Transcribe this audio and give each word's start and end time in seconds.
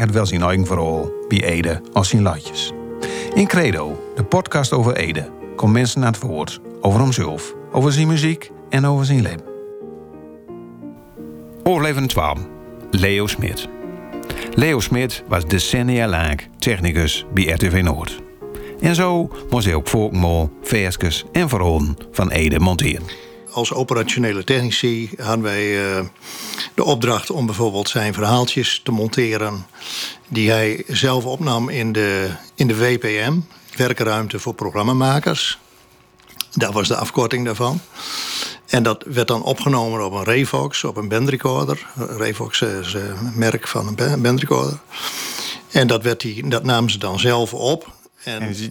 Het 0.00 0.10
wel 0.10 0.26
zijn 0.26 0.42
eigen 0.42 0.66
verhaal 0.66 1.10
bij 1.28 1.44
Ede 1.44 1.80
als 1.92 2.08
zijn 2.08 2.22
latjes. 2.22 2.72
In 3.34 3.46
Credo, 3.46 4.12
de 4.14 4.24
podcast 4.24 4.72
over 4.72 4.96
Ede, 4.96 5.30
komt 5.56 5.72
mensen 5.72 6.00
naar 6.00 6.12
het 6.12 6.20
woord 6.20 6.60
over 6.80 7.00
hemzelf, 7.00 7.54
over 7.72 7.92
zijn 7.92 8.06
muziek 8.06 8.50
en 8.68 8.86
over 8.86 9.04
zijn 9.04 9.22
leven. 9.22 9.42
Overlevende 11.62 12.08
12. 12.08 12.38
Leo 12.90 13.26
Smit. 13.26 13.68
Leo 14.54 14.80
Smit 14.80 15.24
was 15.28 15.44
decennia 15.44 16.08
lang 16.08 16.40
technicus 16.58 17.26
bij 17.34 17.44
RTV 17.44 17.80
Noord. 17.82 18.22
En 18.80 18.94
zo 18.94 19.30
moest 19.50 19.64
hij 19.64 19.74
ook 19.74 19.88
volkmol, 19.88 20.50
verskes 20.62 21.24
en 21.32 21.48
verholen 21.48 21.96
van 22.10 22.30
Ede 22.30 22.60
monteren. 22.60 23.29
Als 23.52 23.72
operationele 23.72 24.44
technici 24.44 25.10
hadden 25.16 25.42
wij 25.42 25.94
eh, 25.96 26.04
de 26.74 26.84
opdracht 26.84 27.30
om 27.30 27.46
bijvoorbeeld 27.46 27.88
zijn 27.88 28.14
verhaaltjes 28.14 28.80
te 28.84 28.90
monteren. 28.92 29.66
die 30.28 30.50
hij 30.50 30.84
zelf 30.88 31.24
opnam 31.24 31.68
in 31.68 31.92
de, 31.92 32.30
in 32.54 32.66
de 32.68 32.76
WPM, 32.76 33.38
werkruimte 33.76 34.38
voor 34.38 34.54
programmamakers. 34.54 35.58
Dat 36.54 36.72
was 36.72 36.88
de 36.88 36.96
afkorting 36.96 37.44
daarvan. 37.44 37.80
En 38.66 38.82
dat 38.82 39.04
werd 39.06 39.28
dan 39.28 39.42
opgenomen 39.42 40.04
op 40.04 40.12
een 40.12 40.24
Revox, 40.24 40.84
op 40.84 40.96
een 40.96 41.08
bandrecorder. 41.08 41.86
Revox 41.96 42.60
is 42.60 42.94
een 42.94 43.32
merk 43.34 43.68
van 43.68 43.86
een 43.96 44.22
bandrecorder. 44.22 44.78
En 45.70 45.86
dat, 45.86 46.02
werd 46.02 46.20
die, 46.20 46.48
dat 46.48 46.64
namen 46.64 46.90
ze 46.90 46.98
dan 46.98 47.18
zelf 47.18 47.54
op. 47.54 47.90
En, 48.24 48.40
En 48.40 48.54
ze- 48.54 48.70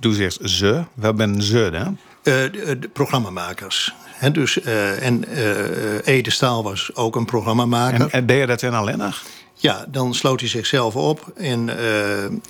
Doe 0.00 0.14
zegt 0.14 0.38
ze, 0.42 0.84
wel 0.94 1.14
ben 1.14 1.42
ze 1.42 1.68
dan? 1.72 1.98
Eh, 2.22 2.34
de, 2.52 2.78
de 2.78 2.88
programmamakers. 2.88 3.94
Dus, 4.32 4.60
eh, 4.60 5.02
en 5.06 5.24
eh, 5.28 6.14
Ede 6.14 6.30
Staal 6.30 6.62
was 6.62 6.90
ook 6.94 7.16
een 7.16 7.24
programmamaker. 7.24 8.00
En, 8.00 8.10
en 8.10 8.26
deed 8.26 8.40
je 8.40 8.46
dat 8.46 8.60
dan 8.60 8.74
alleen 8.74 8.98
nog? 8.98 9.22
Ja, 9.60 9.84
dan 9.88 10.14
sloot 10.14 10.40
hij 10.40 10.48
zichzelf 10.48 10.96
op 10.96 11.32
in, 11.36 11.70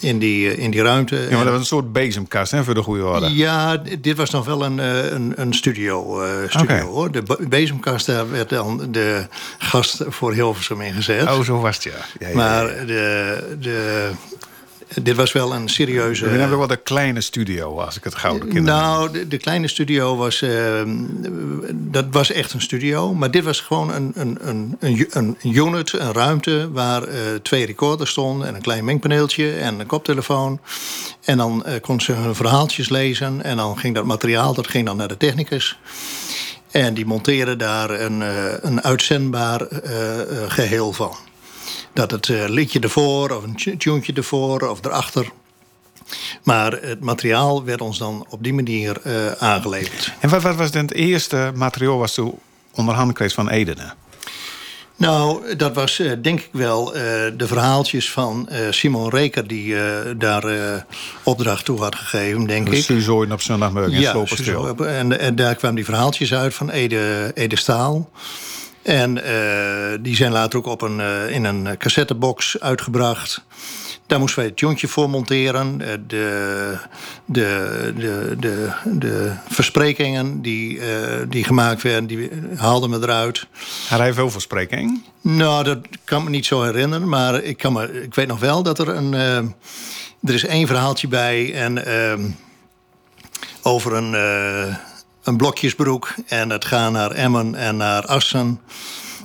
in, 0.01 0.19
die, 0.19 0.57
in 0.57 0.71
die 0.71 0.83
ruimte. 0.83 1.17
Ja, 1.17 1.35
maar 1.37 1.45
dat 1.45 1.53
was 1.53 1.61
een 1.61 1.67
soort 1.67 1.93
bezemkast 1.93 2.51
hè, 2.51 2.65
voor 2.65 2.75
de 2.75 2.83
goede 2.83 3.05
orde. 3.05 3.35
Ja, 3.35 3.77
dit 4.01 4.17
was 4.17 4.31
nog 4.31 4.45
wel 4.45 4.65
een, 4.65 4.79
een, 4.79 5.33
een 5.37 5.55
studio, 5.55 6.23
studio 6.49 6.87
hoor. 6.87 7.11
De 7.11 7.23
be- 7.23 7.47
bezemkast, 7.49 8.07
daar 8.07 8.31
werd 8.31 8.49
dan 8.49 8.89
de 8.91 9.27
gast 9.59 10.03
voor 10.09 10.33
Hilversum 10.33 10.81
ingezet. 10.81 11.23
Oh, 11.23 11.41
zo 11.41 11.61
was 11.61 11.75
het 11.75 11.85
ja. 11.85 11.91
ja, 12.19 12.29
ja, 12.29 12.35
maar 12.35 12.87
de, 12.87 13.57
de, 13.61 14.11
dit 15.03 15.17
was 15.17 15.33
wel 15.33 15.55
een 15.55 15.69
serieuze... 15.69 16.29
We 16.29 16.39
hebben 16.39 16.59
wel 16.59 16.67
de 16.67 16.77
kleine 16.77 17.21
studio, 17.21 17.81
als 17.81 17.97
ik 17.97 18.05
het 18.05 18.15
gouden 18.15 18.49
kind 18.49 18.65
Nou, 18.65 19.13
de, 19.13 19.29
de 19.29 19.37
kleine 19.37 19.69
studio 19.69 20.17
was. 20.17 20.43
eh, 20.43 20.83
dat 21.73 22.05
was 22.11 22.33
echt 22.33 22.53
een 22.53 22.61
studio. 22.61 23.15
Maar 23.15 23.31
dit 23.31 23.45
was 23.45 23.61
gewoon 23.61 23.93
een, 23.93 24.13
een, 24.15 24.39
een, 24.41 24.77
een, 24.81 25.09
een 25.11 25.37
unit, 25.43 25.93
een 25.93 26.13
ruimte. 26.13 26.69
waar 26.73 27.03
eh, 27.03 27.17
twee 27.43 27.67
recorders 27.67 28.11
stonden. 28.11 28.47
en 28.49 28.55
een 28.55 28.63
klein 28.63 28.85
mengpaneeltje 28.85 29.53
en 29.53 29.81
een 29.81 29.87
koptelefoon. 29.87 30.61
En 31.25 31.37
dan 31.37 31.65
eh 31.65 31.81
kon 31.81 32.01
ze 32.01 32.13
hun 32.13 32.35
verhaaltjes 32.35 32.89
lezen. 32.89 33.43
En 33.43 33.57
dan 33.57 33.79
ging 33.79 33.95
dat 33.95 34.05
materiaal 34.05 34.55
dat 34.55 34.69
ging 34.69 34.87
dan 34.87 34.97
naar 34.97 35.09
de 35.09 35.17
technicus. 35.17 35.79
En 36.71 36.95
die 36.95 37.07
monteerde 37.07 37.57
daar 37.57 37.91
een, 37.91 38.23
eh, 38.23 38.53
een 38.61 38.83
uitzendbaar 38.83 39.61
eh, 39.61 40.21
eh, 40.21 40.51
geheel 40.51 40.93
van. 40.93 41.17
Dat 41.93 42.11
het 42.11 42.29
eh, 42.29 42.45
liedje 42.49 42.81
ervoor, 42.81 43.31
of 43.31 43.43
een 43.43 43.79
tuentje 43.79 44.13
ervoor, 44.13 44.61
of 44.61 44.85
erachter. 44.85 45.31
Maar 46.43 46.73
het 46.73 47.01
materiaal 47.01 47.65
werd 47.65 47.81
ons 47.81 47.99
dan 47.99 48.27
op 48.29 48.43
die 48.43 48.55
manier 48.55 49.01
eh, 49.03 49.33
aangeleverd. 49.33 50.13
En 50.21 50.29
wat, 50.29 50.43
wat 50.43 50.57
was 50.57 50.71
dan 50.71 50.83
het 50.83 50.95
eerste 50.95 51.53
materiaal 51.55 51.99
was 51.99 52.15
toen 52.15 52.39
onderhand 52.75 53.13
kreeg 53.13 53.33
van 53.33 53.49
Edene? 53.49 53.93
Nou, 54.97 55.57
dat 55.57 55.75
was 55.75 55.99
eh, 55.99 56.13
denk 56.23 56.41
ik 56.41 56.49
wel 56.53 56.85
de 57.37 57.47
verhaaltjes 57.47 58.11
van 58.11 58.49
Simon 58.71 59.11
Reker... 59.11 59.47
die 59.47 59.77
daar 60.17 60.45
opdracht 61.23 61.65
toe 61.65 61.81
had 61.81 61.95
gegeven, 61.95 62.47
denk 62.47 62.69
ik. 62.69 62.83
Suzooien 62.83 63.33
op 63.33 63.41
zondagmorgen 63.41 63.93
en 63.93 64.01
Ja, 64.01 64.11
Sloperstil. 64.11 64.75
zo, 64.79 64.85
en, 64.85 65.19
en 65.19 65.37
daar 65.37 65.55
kwamen 65.55 65.77
die 65.77 65.85
verhaaltjes 65.85 66.35
uit 66.35 66.55
van 66.55 66.71
Ede, 66.71 67.31
Ede 67.35 67.57
Staal. 67.57 68.11
En 68.89 69.25
eh, 69.25 69.99
die 70.01 70.17
zijn 70.17 70.33
later 70.33 70.59
ook 70.59 70.67
op 70.67 70.83
een, 70.83 71.01
eh, 71.01 71.31
in 71.31 71.45
een 71.45 71.77
cassettebox 71.79 72.61
uitgebracht. 72.61 73.45
Daar 74.07 74.19
moesten 74.19 74.39
wij 74.39 74.49
het 74.49 74.61
jontje 74.61 74.89
voor 74.89 75.11
monteren. 75.11 75.81
Eh, 75.81 75.89
De, 76.07 76.77
de, 77.25 77.93
de, 77.97 78.37
de, 78.39 78.71
de 78.85 79.33
versprekingen 79.49 80.43
die, 80.43 80.81
eh, 80.81 80.87
die 81.29 81.45
gemaakt 81.45 81.83
werden, 81.83 82.07
die 82.07 82.31
haalden 82.57 82.91
we 82.91 82.97
eruit. 83.07 83.47
Had 83.89 83.99
hij 83.99 84.13
veel 84.13 84.31
verspreking? 84.31 85.03
Nou, 85.21 85.65
dat 85.65 85.79
kan 86.05 86.25
me 86.25 86.31
niet 86.31 86.47
zo 86.47 86.63
herinneren. 86.63 87.09
Maar 87.09 87.43
ik, 87.43 87.57
kan 87.57 87.73
me, 87.73 88.03
ik 88.03 88.15
weet 88.15 88.27
nog 88.29 88.41
wel 88.41 88.63
dat 88.63 88.79
er 88.79 88.89
een... 88.89 89.15
eh, 89.15 89.37
er 90.23 90.35
is 90.35 90.45
één 90.45 90.67
verhaaltje 90.67 91.09
bij 91.09 91.55
en, 91.55 91.87
ehm, 91.87 92.21
over 93.63 93.93
een, 93.93 94.15
eh, 94.15 94.77
een 95.29 95.37
blokjesbroek. 95.37 96.15
En 96.27 96.51
het 96.51 96.65
gaat 96.65 96.93
naar 96.93 97.11
Emmen 97.11 97.55
en 97.55 97.77
naar 97.77 98.07
Assen. 98.07 98.61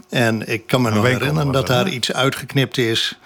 En 0.10 0.48
ik 0.48 0.68
kan 0.68 0.82
me 0.82 0.92
nog 0.92 1.06
herinneren 1.06 1.52
dat 1.52 1.68
daar 1.68 1.90
iets 1.90 2.14
uitgeknipt 2.14 2.78
is... 2.78 3.18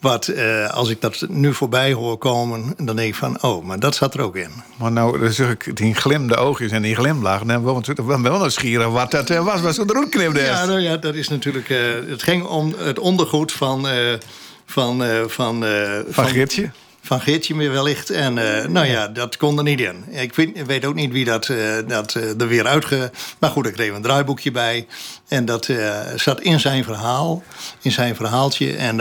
Wat, 0.00 0.26
eh, 0.28 0.70
als 0.70 0.88
ik 0.88 1.00
dat 1.00 1.26
nu 1.28 1.54
voorbij 1.54 1.92
hoor 1.92 2.18
komen, 2.18 2.74
dan 2.76 2.96
denk 2.96 3.08
ik 3.08 3.14
van... 3.14 3.42
oh, 3.42 3.64
maar 3.64 3.80
dat 3.80 3.94
zat 3.94 4.14
er 4.14 4.20
ook 4.20 4.36
in. 4.36 4.50
Maar 4.76 4.92
nou, 4.92 5.18
dan 5.18 5.32
zeg 5.32 5.50
ik, 5.50 5.76
die 5.76 5.94
glimde 5.94 6.36
oogjes 6.36 6.70
en 6.70 6.82
die 6.82 6.94
glimlach. 6.94 7.42
Dan 7.42 7.64
wel, 7.64 7.82
wel, 8.06 8.22
wel 8.22 8.38
nieuwsgierig 8.38 8.88
wat 8.88 9.10
dat 9.10 9.30
eh, 9.30 9.44
was, 9.44 9.60
wat 9.60 9.74
ze 9.74 9.84
eruit 9.86 10.08
knipte. 10.08 10.40
Ja, 10.40 10.64
nou 10.64 10.80
ja, 10.80 10.96
dat 10.96 11.14
is 11.14 11.28
natuurlijk... 11.28 11.70
eh, 11.70 11.78
het 12.08 12.22
ging 12.22 12.44
om 12.44 12.74
het 12.76 12.98
ondergoed 12.98 13.52
van... 13.52 13.88
eh, 13.88 14.14
van, 14.66 15.04
eh, 15.04 15.22
van, 15.26 15.64
Van 16.08 16.26
Geertje? 16.26 16.70
Van 17.02 17.20
Geertje 17.20 17.54
meer 17.54 17.72
wellicht. 17.72 18.10
En 18.10 18.38
eh, 18.38 18.68
nou 18.68 18.86
ja, 18.86 19.08
dat 19.08 19.36
kon 19.36 19.58
er 19.58 19.64
niet 19.64 19.80
in. 19.80 20.04
Ik 20.08 20.34
weet, 20.34 20.66
weet 20.66 20.84
ook 20.84 20.94
niet 20.94 21.12
wie 21.12 21.24
dat, 21.24 21.48
eh, 21.48 21.58
dat 21.86 22.14
eh, 22.14 22.40
er 22.40 22.48
weer 22.48 22.66
uitge... 22.66 23.10
Maar 23.38 23.50
goed, 23.50 23.66
ik 23.66 23.72
kreeg 23.72 23.92
een 23.94 24.02
draaiboekje 24.02 24.50
bij. 24.50 24.86
En 25.28 25.44
dat 25.44 25.70
zat 26.16 26.40
in 26.40 26.60
zijn 26.60 26.84
verhaal. 26.84 27.42
In 27.82 27.92
zijn 27.92 28.16
verhaaltje. 28.16 28.76
En 28.76 28.96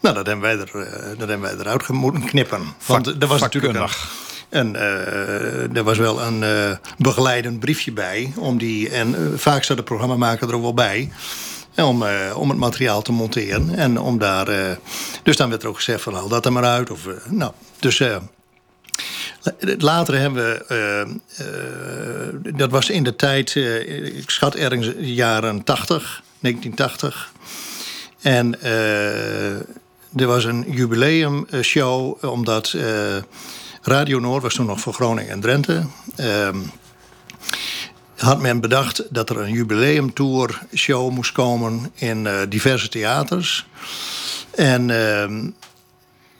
nou, 0.00 0.14
dat 0.14 0.26
hebben 0.26 0.40
wij, 0.40 0.58
er, 0.58 0.88
dat 1.18 1.28
hebben 1.28 1.40
wij 1.40 1.56
eruit 1.58 1.88
moeten 1.88 2.24
knippen. 2.24 2.60
Want 2.86 3.06
Vak- 3.06 3.22
er 3.22 3.28
was 3.28 3.40
natuurlijk 3.40 3.74
een, 3.74 3.88
een, 4.48 4.76
eh, 4.76 5.76
er 5.76 5.82
was 5.84 5.98
wel 5.98 6.22
een 6.22 6.42
eh, 6.42 6.76
begeleidend 6.98 7.60
briefje 7.60 7.92
bij. 7.92 8.32
Om 8.36 8.58
die, 8.58 8.88
en 8.88 9.32
vaak 9.36 9.62
staat 9.62 9.76
de 9.76 9.82
programmamaker 9.82 10.48
er 10.48 10.54
ook 10.54 10.62
wel 10.62 10.74
bij. 10.74 11.10
Om, 11.84 12.02
eh, 12.02 12.36
om 12.36 12.48
het 12.48 12.58
materiaal 12.58 13.02
te 13.02 13.12
monteren. 13.12 13.74
En 13.74 14.00
om 14.00 14.18
daar. 14.18 14.48
eh, 14.48 14.76
dus 15.22 15.36
dan 15.36 15.48
werd 15.48 15.62
er 15.62 15.68
ook 15.68 15.76
gezegd 15.76 16.02
van 16.02 16.14
haal 16.14 16.28
dat 16.28 16.44
er 16.44 16.52
maar 16.52 16.64
uit. 16.64 16.90
Of, 16.90 17.06
eh, 17.06 17.14
nou, 17.30 17.52
dus. 17.78 18.02
Later 19.78 20.18
hebben 20.18 20.44
we, 20.44 21.20
dat 22.56 22.70
was 22.70 22.90
in 22.90 23.02
de 23.02 23.16
tijd, 23.16 23.54
ik 23.54 24.30
schat 24.30 24.54
ergens 24.54 24.92
jaren 24.98 25.64
80, 25.64 26.22
1980. 26.40 27.32
En 28.20 28.62
er 30.16 30.26
was 30.26 30.44
een 30.44 30.64
jubileumshow, 30.68 32.24
omdat 32.24 32.74
Radio 33.82 34.18
Noord 34.18 34.42
was 34.42 34.54
toen 34.54 34.66
nog 34.66 34.80
voor 34.80 34.94
Groningen 34.94 35.30
en 35.32 35.40
Drenthe. 35.40 35.82
Ehm, 38.18 38.26
had 38.26 38.40
men 38.40 38.60
bedacht 38.60 39.02
dat 39.10 39.30
er 39.30 39.40
een 39.40 39.52
jubileumtour 39.52 40.60
show 40.74 41.10
moest 41.10 41.32
komen 41.32 41.90
in 41.94 42.26
eh, 42.26 42.34
diverse 42.48 42.88
theaters. 42.88 43.66
En 44.54 44.90
ehm, 44.90 45.50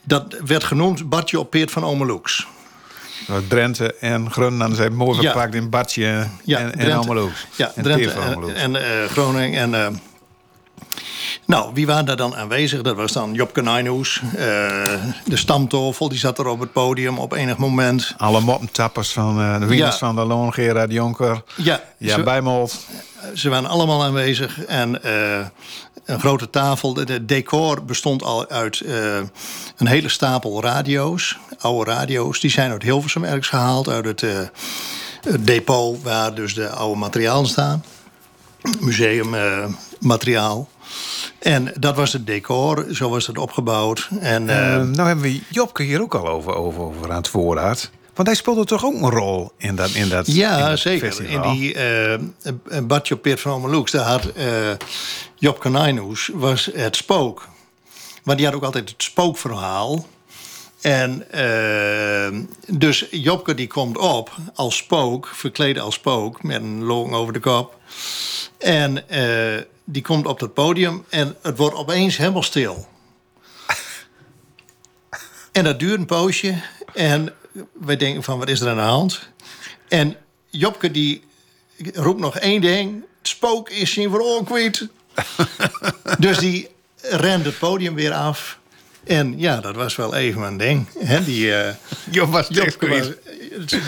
dat 0.03 0.35
werd 0.45 0.63
genoemd 0.63 1.09
Bartje 1.09 1.39
op 1.39 1.49
Peert 1.49 1.71
van 1.71 1.83
Omeloeks. 1.83 2.47
Nou, 3.27 3.47
Drenthe 3.47 3.93
en 3.93 4.31
Groningen 4.31 4.75
zijn 4.75 4.95
mooi 4.95 5.21
Ja. 5.21 5.31
verpakt 5.31 5.55
in 5.55 5.69
Badje 5.69 6.05
en, 6.05 6.29
en 6.45 6.71
Drenthe- 6.71 6.93
Almeloes. 6.95 7.47
Ja, 7.55 7.71
en 7.75 7.83
Drenthe 7.83 8.09
en, 8.11 8.55
en 8.55 8.75
eh, 8.75 9.09
Groningen. 9.09 9.59
En, 9.73 9.85
eh, 9.85 9.87
nou, 11.49 11.71
wie 11.73 11.85
waren 11.85 12.05
daar 12.05 12.15
dan 12.15 12.35
aanwezig? 12.35 12.81
Dat 12.81 12.95
was 12.95 13.11
dan 13.11 13.33
Jopke 13.33 13.61
Nijnhoes. 13.61 14.21
eh, 14.35 14.37
de 15.25 15.37
stamtafel, 15.37 16.09
die 16.09 16.17
zat 16.19 16.39
er 16.39 16.47
op 16.47 16.59
het 16.59 16.71
podium 16.71 17.17
op 17.17 17.31
enig 17.33 17.57
moment. 17.57 18.13
Alle 18.17 18.39
moppentappers 18.41 19.11
van 19.11 19.39
eh, 19.39 19.59
de 19.59 19.65
winnaars 19.65 19.99
Ja. 19.99 20.05
van 20.05 20.15
de 20.15 20.25
Loon, 20.25 20.53
Gerard 20.53 20.91
Jonker. 20.91 21.43
Ja, 21.55 21.81
Ja, 21.97 22.15
ze, 22.15 22.23
Bijmold. 22.23 22.79
ze 23.33 23.49
waren 23.49 23.69
allemaal 23.69 24.03
aanwezig. 24.03 24.65
En 24.65 25.03
eh, 25.03 25.45
een 26.05 26.19
grote 26.19 26.49
tafel. 26.49 26.93
De 26.93 27.25
decor 27.25 27.83
bestond 27.85 28.23
al 28.23 28.49
uit 28.49 28.83
een 29.77 29.87
hele 29.87 30.09
stapel 30.09 30.61
radio's. 30.61 31.37
Oude 31.59 31.91
radio's. 31.91 32.39
Die 32.39 32.51
zijn 32.51 32.71
uit 32.71 32.83
Hilversum 32.83 33.23
ergens 33.23 33.47
gehaald. 33.47 33.89
Uit 33.89 34.05
het, 34.05 34.21
het 34.21 35.47
depot 35.47 36.03
waar 36.03 36.33
dus 36.33 36.53
de 36.53 36.69
oude 36.69 36.99
materialen 36.99 37.47
staan. 37.49 37.83
Museummateriaal. 38.79 40.67
En 41.39 41.73
dat 41.79 41.95
was 41.95 42.13
het 42.13 42.27
decor, 42.27 42.85
zo 42.91 43.09
was 43.09 43.27
het 43.27 43.37
opgebouwd. 43.37 44.09
En, 44.19 44.43
uh, 44.43 44.49
nou 44.81 45.07
hebben 45.07 45.21
we 45.21 45.41
Jopke 45.49 45.83
hier 45.83 46.01
ook 46.01 46.15
al 46.15 46.27
over, 46.27 46.55
over, 46.55 46.81
over 46.81 47.09
aan 47.09 47.17
het 47.17 47.27
voorraad. 47.27 47.89
Want 48.13 48.31
hij 48.31 48.37
speelde 48.37 48.65
toch 48.65 48.85
ook 48.85 48.93
een 48.93 49.09
rol 49.09 49.51
in 49.57 49.75
dat 49.75 49.89
in 49.89 50.09
dat 50.09 50.27
Ja, 50.27 50.57
in 50.57 50.65
dat 50.69 50.79
zeker. 50.79 51.07
Festival. 51.11 51.43
In 51.43 51.57
die 51.57 51.75
uh, 51.75 52.79
Badje 52.83 53.15
Peert 53.15 53.39
van 53.39 53.51
Omeloeks, 53.51 53.91
daar 53.91 54.05
had 54.05 54.25
uh, 54.37 54.43
Job 55.35 55.59
Kanijnoes 55.59 56.29
was 56.33 56.69
het 56.73 56.95
spook. 56.95 57.47
Maar 58.23 58.35
die 58.35 58.45
had 58.45 58.55
ook 58.55 58.63
altijd 58.63 58.89
het 58.89 59.03
spookverhaal. 59.03 60.07
En 60.81 61.25
uh, 61.35 62.41
dus 62.67 63.05
Jobke 63.11 63.53
die 63.53 63.67
komt 63.67 63.97
op 63.97 64.31
als 64.53 64.77
spook, 64.77 65.27
verkleed 65.33 65.79
als 65.79 65.95
spook, 65.95 66.43
met 66.43 66.61
een 66.61 66.83
long 66.83 67.13
over 67.13 67.33
de 67.33 67.39
kop. 67.39 67.77
En 68.57 69.03
die 69.91 70.01
komt 70.01 70.25
op 70.25 70.39
het 70.39 70.53
podium 70.53 71.05
en 71.09 71.35
het 71.41 71.57
wordt 71.57 71.75
opeens 71.75 72.17
helemaal 72.17 72.43
stil. 72.43 72.87
en 75.51 75.63
dat 75.63 75.79
duurt 75.79 75.99
een 75.99 76.05
poosje. 76.05 76.61
En 76.93 77.33
wij 77.73 77.97
denken 77.97 78.23
van, 78.23 78.39
wat 78.39 78.49
is 78.49 78.61
er 78.61 78.69
aan 78.69 78.75
de 78.75 78.81
hand? 78.81 79.29
En 79.87 80.15
Jobke 80.49 80.91
die 80.91 81.23
roept 81.93 82.19
nog 82.19 82.37
één 82.37 82.61
ding. 82.61 83.03
Het 83.17 83.27
spook 83.27 83.69
is 83.69 83.93
zijn 83.93 84.09
voor 84.09 84.43
kwijt. 84.43 84.87
dus 86.19 86.37
die 86.37 86.69
rent 87.01 87.45
het 87.45 87.59
podium 87.59 87.95
weer 87.95 88.13
af. 88.13 88.59
En 89.03 89.39
ja, 89.39 89.59
dat 89.59 89.75
was 89.75 89.95
wel 89.95 90.15
even 90.15 90.41
een 90.41 90.57
ding. 90.57 90.87
Hè? 90.99 91.23
Die, 91.23 91.45
uh, 91.45 91.69
Job 92.11 92.31
was 92.31 92.47
Jobke 92.49 92.87
was, 92.87 93.09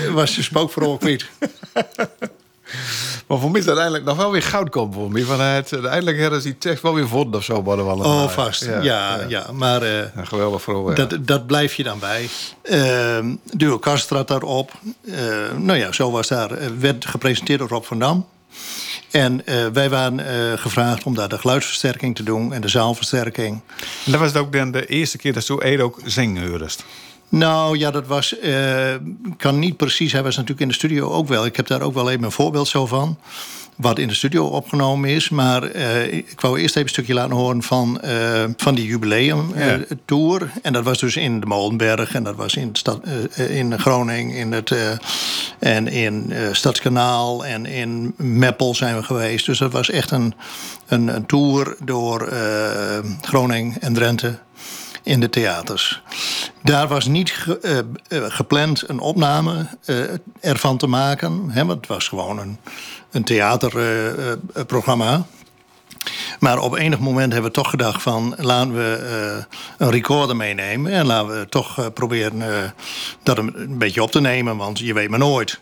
was 0.10 0.36
je 0.36 0.42
spook 0.42 0.72
voor 0.72 0.98
kwijt. 0.98 1.26
Maar 3.28 3.40
voor 3.40 3.52
mij 3.52 3.60
is 3.60 3.66
het 3.66 3.78
uiteindelijk 3.78 4.06
nog 4.06 4.18
wel 4.18 4.32
weer 4.32 4.44
goud 4.44 4.70
komen 4.70 4.94
voor 4.94 5.12
mij. 5.12 5.22
Vanuit, 5.22 5.74
uiteindelijk 5.74 6.18
hebben 6.18 6.42
ze 6.42 6.48
die 6.48 6.58
tekst 6.58 6.84
wel 6.84 6.94
weer 6.94 7.08
vonden 7.08 7.40
of 7.40 7.44
zo. 7.44 7.64
Wel 7.64 7.80
oh, 7.80 8.30
vast. 8.30 8.66
Ja, 8.66 8.82
ja, 8.82 9.16
ja. 9.16 9.26
ja. 9.28 9.52
maar 9.52 9.84
uh, 9.84 9.98
ja, 9.98 10.24
geweldig 10.24 10.62
voor 10.62 10.96
dat, 10.96 11.18
dat 11.22 11.48
blijf 11.48 11.74
je 11.74 11.84
dan 11.84 12.00
bij. 12.00 12.30
Uh, 12.64 13.18
Duo 13.54 13.78
Kast 13.78 14.08
trad 14.08 14.28
daarop. 14.28 14.72
Uh, 15.02 15.16
nou 15.58 15.80
ja, 15.80 15.92
zo 15.92 16.12
was 16.12 16.28
daar. 16.28 16.80
werd 16.80 17.06
gepresenteerd 17.06 17.60
door 17.60 17.68
Rob 17.68 17.84
van 17.84 18.00
Dam. 18.00 18.26
En 19.12 19.42
uh, 19.46 19.66
wij 19.74 19.90
waren 19.90 20.20
uh, 20.20 20.60
gevraagd 20.60 21.04
om 21.04 21.16
daar 21.16 21.30
de 21.30 21.38
geluidsversterking 21.38 22.16
te 22.16 22.24
doen 22.24 22.54
en 22.54 22.62
de 22.62 22.68
zaalversterking. 22.68 23.62
En 24.06 24.12
dat 24.12 24.20
was 24.20 24.36
ook 24.36 24.54
dan 24.54 24.72
de 24.72 24.86
eerste 24.86 25.18
keer 25.18 25.34
dat 25.34 25.44
zo 25.44 25.60
Ede 25.60 25.84
ook 25.84 26.00
zingen. 26.06 26.70
Nou 27.32 27.78
ja, 27.78 27.92
dat 27.92 28.08
was. 28.08 28.36
Uh, 28.44 28.96
kan 29.38 29.60
niet 29.60 29.78
precies. 29.78 30.12
Hij 30.12 30.24
was 30.24 30.36
natuurlijk 30.36 30.62
in 30.62 30.68
de 30.68 30.74
studio 30.74 31.10
ook 31.10 31.28
wel. 31.28 31.46
Ik 31.46 31.56
heb 31.56 31.68
daar 31.68 31.82
ook 31.82 31.94
wel 31.94 32.10
even 32.10 32.24
een 32.24 32.32
voorbeeld 32.32 32.68
zo 32.68 32.86
van. 32.86 33.18
Wat 33.76 34.00
in 34.00 34.08
de 34.08 34.14
studio 34.14 34.46
opgenomen 34.46 35.10
is. 35.10 35.30
Maar 35.30 35.76
uh, 35.76 36.14
ik 36.14 36.42
wou 36.42 36.60
eerst 36.60 36.70
even 36.76 36.82
een 36.82 36.90
stukje 36.90 37.14
laten 37.14 37.36
horen 37.36 37.64
van, 37.64 38.02
uh, 38.06 38.44
van 38.58 38.76
die 38.76 38.86
jubileum-tour. 38.86 40.40
Ja. 40.40 40.62
En 40.62 40.74
dat 40.74 40.84
was 40.84 41.00
dus 41.00 41.16
in 41.16 41.40
de 41.40 41.46
Molenberg. 41.46 42.14
En 42.14 42.24
dat 42.24 42.36
was 42.36 42.56
in, 42.56 42.70
stad, 42.74 43.02
in 43.36 43.80
Groningen. 43.80 44.36
In 44.36 44.52
het, 44.52 44.74
en 45.60 45.88
in 45.88 46.34
Stadskanaal. 46.52 47.46
En 47.46 47.66
in 47.66 48.14
Meppel 48.18 48.76
zijn 48.76 48.96
we 48.96 49.04
geweest. 49.04 49.46
Dus 49.46 49.58
dat 49.58 49.72
was 49.72 49.90
echt 49.90 50.12
een, 50.12 50.34
een, 50.88 51.08
een 51.08 51.26
tour 51.26 51.76
door 51.84 52.34
Groningen 53.22 53.82
en 53.82 53.94
Drenthe 53.94 54.40
in 55.04 55.20
de 55.20 55.30
theaters. 55.30 56.02
Daar 56.64 56.88
was 56.88 57.06
niet 57.06 57.32
ge, 57.32 57.86
uh, 58.10 58.26
gepland 58.28 58.90
een 58.90 59.00
opname 59.00 59.68
uh, 59.86 59.98
ervan 60.40 60.78
te 60.78 60.88
maken. 60.88 61.50
Hè, 61.50 61.66
het 61.66 61.88
was 61.88 62.08
gewoon 62.08 62.40
een, 62.40 62.58
een 63.12 63.24
theaterprogramma. 63.24 65.26
maar 66.40 66.60
op 66.60 66.76
enig 66.76 67.00
moment 67.00 67.34
hebben 67.34 67.52
we 67.52 67.58
toch 67.58 67.70
gedacht 67.70 68.02
van... 68.02 68.36
laten 68.38 68.74
we 68.74 69.46
een 69.78 69.92
recorder 69.92 70.36
meenemen... 70.36 70.92
en 70.92 71.06
laten 71.06 71.40
we 71.40 71.50
toch 71.50 71.94
proberen 71.94 72.74
dat 73.24 73.38
een 73.38 73.78
beetje 73.78 74.04
op 74.04 74.12
te 74.12 74.22
nemen... 74.22 74.58
want 74.58 74.80
je 74.80 74.94
weet 74.94 75.10
maar 75.10 75.20
nooit. 75.20 75.60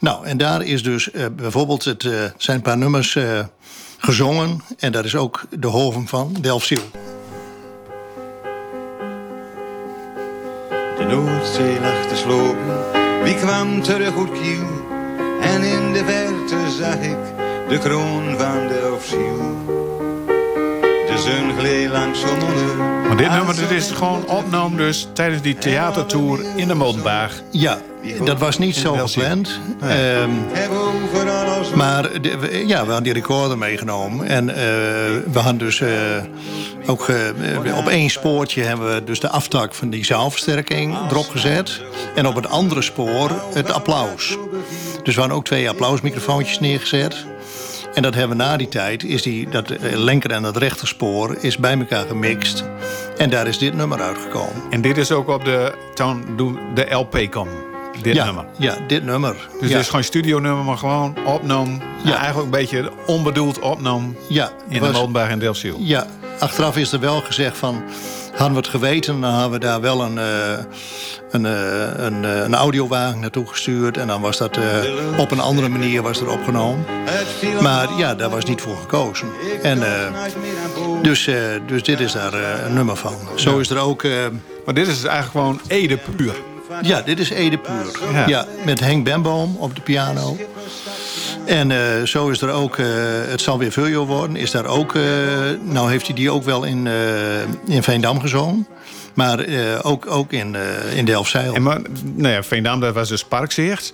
Nou, 0.00 0.26
en 0.26 0.36
daar 0.36 0.62
is 0.62 0.82
dus 0.82 1.10
bijvoorbeeld... 1.36 1.84
het 1.84 2.02
zijn 2.36 2.56
een 2.56 2.62
paar 2.62 2.78
nummers 2.78 3.18
gezongen... 3.98 4.62
en 4.78 4.92
daar 4.92 5.04
is 5.04 5.16
ook 5.16 5.44
de 5.50 5.66
hoven 5.66 6.06
van 6.06 6.36
Delfziel. 6.40 6.82
De 10.98 11.04
Noordzee 11.04 11.80
lag 11.80 12.06
te 12.08 12.16
slopen, 12.16 13.22
wie 13.22 13.34
kwam 13.34 13.82
terug 13.82 14.16
uit 14.16 14.32
Kiel? 14.32 14.66
En 15.40 15.62
in 15.62 15.92
de 15.92 16.04
verte 16.04 16.70
zag 16.70 16.94
ik 16.94 17.16
de 17.68 17.78
kroon 17.78 18.34
van 18.38 18.68
de 18.68 18.92
Ofziel. 18.94 19.56
De 21.06 21.18
zon 21.18 21.58
gleed 21.58 21.90
langs 21.90 22.22
onder. 22.22 22.76
Maar 23.06 23.16
dit 23.16 23.30
nummer 23.30 23.56
dit 23.56 23.70
is 23.70 23.90
gewoon 23.90 24.26
opgenomen 24.26 24.78
dus 24.78 25.08
tijdens 25.12 25.42
die 25.42 25.54
theatertour 25.54 26.40
in 26.56 26.68
de 26.68 26.74
Molenberg. 26.74 27.42
Ja, 27.50 27.78
dat 28.24 28.38
was 28.38 28.58
niet 28.58 28.76
zo 28.76 28.92
gepland. 28.92 29.60
Nee. 29.80 30.14
Um, 30.14 30.46
maar 31.74 32.22
de, 32.22 32.38
we, 32.38 32.66
ja, 32.66 32.80
we 32.80 32.92
hadden 32.92 33.02
die 33.02 33.12
recorder 33.12 33.58
meegenomen. 33.58 34.26
En 34.26 34.48
uh, 34.48 34.54
we 35.32 35.38
hadden 35.38 35.58
dus 35.58 35.80
uh, 35.80 35.88
ook 36.88 37.08
uh, 37.08 37.76
op 37.76 37.88
één 37.88 38.10
spoortje 38.10 38.62
hebben 38.62 38.94
we 38.94 39.04
dus 39.04 39.20
de 39.20 39.28
aftak 39.28 39.74
van 39.74 39.90
die 39.90 40.04
zaalversterking 40.04 40.96
erop 41.10 41.28
gezet. 41.28 41.80
En 42.14 42.26
op 42.26 42.34
het 42.34 42.48
andere 42.48 42.82
spoor 42.82 43.30
het 43.54 43.72
applaus. 43.72 44.36
Dus 45.02 45.14
we 45.14 45.20
hadden 45.20 45.38
ook 45.38 45.44
twee 45.44 45.68
applausmicrofoontjes 45.68 46.60
neergezet. 46.60 47.26
En 47.94 48.02
dat 48.02 48.14
hebben 48.14 48.36
we 48.36 48.42
na 48.42 48.56
die 48.56 48.68
tijd, 48.68 49.04
is 49.04 49.22
die, 49.22 49.48
dat 49.48 49.72
linker 49.80 50.30
en 50.30 50.42
dat 50.42 50.56
rechterspoor 50.56 51.36
is 51.40 51.56
bij 51.56 51.78
elkaar 51.78 52.06
gemixt. 52.06 52.64
En 53.16 53.30
daar 53.30 53.46
is 53.46 53.58
dit 53.58 53.74
nummer 53.74 54.00
uitgekomen. 54.00 54.62
En 54.70 54.80
dit 54.80 54.96
is 54.96 55.12
ook 55.12 55.28
op 55.28 55.44
de, 55.44 55.74
de 56.74 56.86
LP 56.90 57.30
komen? 57.30 57.67
Dit 58.02 58.14
ja, 58.14 58.24
nummer? 58.24 58.44
Ja, 58.58 58.76
dit 58.86 59.04
nummer. 59.04 59.36
Dus 59.60 59.68
ja. 59.68 59.74
het 59.74 59.82
is 59.82 59.88
gewoon 59.88 60.04
studionummer, 60.04 60.64
maar 60.64 60.78
gewoon 60.78 61.16
opnam. 61.26 61.80
Ja. 62.04 62.16
eigenlijk 62.16 62.44
een 62.44 62.50
beetje 62.50 62.90
onbedoeld 63.06 63.58
opnam 63.58 64.16
ja, 64.28 64.50
in 64.68 64.80
was, 64.80 64.88
de 64.88 64.94
Molenberg 64.94 65.30
en 65.30 65.38
Delfziel. 65.38 65.76
Ja, 65.80 66.06
achteraf 66.38 66.76
is 66.76 66.92
er 66.92 67.00
wel 67.00 67.20
gezegd 67.20 67.56
van... 67.56 67.82
hadden 68.30 68.50
we 68.50 68.56
het 68.56 68.68
geweten, 68.68 69.20
dan 69.20 69.30
hadden 69.30 69.50
we 69.50 69.58
daar 69.58 69.80
wel 69.80 70.02
een, 70.02 70.16
uh, 70.16 70.24
een, 71.30 71.44
uh, 71.44 72.04
een, 72.04 72.22
uh, 72.22 72.42
een 72.42 72.54
audiowagen 72.54 73.20
naartoe 73.20 73.46
gestuurd... 73.46 73.96
en 73.96 74.06
dan 74.06 74.20
was 74.20 74.36
dat 74.38 74.58
op 75.16 75.30
een 75.30 75.40
andere 75.40 75.68
manier 75.68 76.02
was 76.02 76.20
er 76.20 76.30
opgenomen. 76.30 76.84
Maar 77.60 77.88
ja, 77.96 78.14
daar 78.14 78.30
was 78.30 78.44
niet 78.44 78.60
voor 78.60 78.76
gekozen. 78.76 79.28
En, 79.62 79.82
dus, 81.02 81.30
dus 81.66 81.82
dit 81.82 82.00
is 82.00 82.12
daar 82.12 82.34
een 82.64 82.74
nummer 82.74 82.96
van. 82.96 83.14
Zo 83.34 83.58
is 83.58 83.70
er 83.70 83.78
ook... 83.78 84.02
maar 84.64 84.74
dit 84.74 84.86
is 84.86 85.04
eigenlijk 85.04 85.30
gewoon 85.30 85.60
Ede 85.66 85.98
puur. 86.16 86.34
Ja, 86.82 87.02
dit 87.02 87.18
is 87.18 87.30
Ede 87.30 87.58
puur. 87.58 88.12
Ja. 88.12 88.26
ja 88.26 88.46
met 88.64 88.80
Henk 88.80 89.04
Bemboom 89.04 89.56
op 89.58 89.74
de 89.74 89.80
piano. 89.80 90.36
En 91.44 91.70
uh, 91.70 92.02
zo 92.04 92.28
is 92.28 92.40
er 92.40 92.50
ook, 92.50 92.76
uh, 92.76 92.86
het 93.28 93.40
zal 93.40 93.58
weer 93.58 93.72
Vuljo 93.72 94.06
worden, 94.06 94.36
is 94.36 94.50
daar 94.50 94.66
ook, 94.66 94.94
uh, 94.94 95.02
nou 95.62 95.90
heeft 95.90 96.06
hij 96.06 96.14
die 96.14 96.30
ook 96.30 96.44
wel 96.44 96.64
in, 96.64 96.88
in 97.66 97.82
Veendam 97.82 98.20
gezongen. 98.20 98.66
Maar 99.14 99.46
ook, 99.82 100.06
ook 100.06 100.32
in, 100.32 100.56
in 100.94 101.04
Delfzijl. 101.04 101.54
En 101.54 101.62
maar, 101.62 101.80
nou 102.14 102.32
ja, 102.32 102.42
Veendam, 102.42 102.80
dat 102.80 102.94
was 102.94 103.08
dus 103.08 103.24
Parkzicht. 103.24 103.92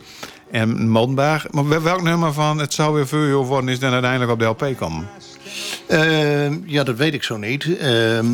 En 0.50 0.88
Molenberg. 0.88 1.46
Maar 1.50 1.82
welk 1.82 2.02
nummer 2.02 2.32
van 2.32 2.58
het 2.58 2.72
zal 2.72 2.92
weer 2.92 3.08
Vuljo 3.08 3.44
worden 3.44 3.68
is 3.68 3.78
dan 3.78 3.92
uiteindelijk 3.92 4.30
op 4.30 4.38
de 4.38 4.44
LP 4.44 4.76
komen? 4.76 5.08
ja, 6.66 6.82
dat 6.82 6.96
weet 6.96 7.14
ik 7.14 7.22
zo 7.22 7.36
niet. 7.36 7.76
Ehm, 7.78 8.26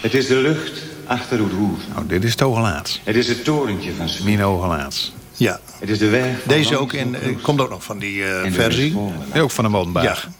het 0.00 0.14
is 0.14 0.26
de 0.26 0.36
lucht 0.36 0.82
achter 1.12 1.38
het 1.38 1.52
roer. 1.52 1.78
Nou, 1.94 2.06
dit 2.06 2.24
is 2.24 2.34
Togelaats. 2.34 3.00
Het 3.04 3.16
is 3.16 3.28
het 3.28 3.44
torentje 3.44 3.92
van 3.94 4.08
Smit. 4.08 4.24
Mino 4.24 4.58
Gelaats. 4.58 5.12
Ja. 5.32 5.60
Het 5.78 5.88
is 5.88 5.98
de 5.98 6.08
weg 6.08 6.42
Deze 6.46 6.76
ook 6.76 6.92
in, 6.92 7.16
komt 7.42 7.60
ook 7.60 7.70
nog 7.70 7.84
van 7.84 7.98
die 7.98 8.16
uh, 8.16 8.52
versie. 8.52 8.96
Ja, 9.32 9.40
ook 9.40 9.50
van 9.50 9.64
de 9.64 9.70
Molenberg. 9.70 10.22
Ja. 10.22 10.32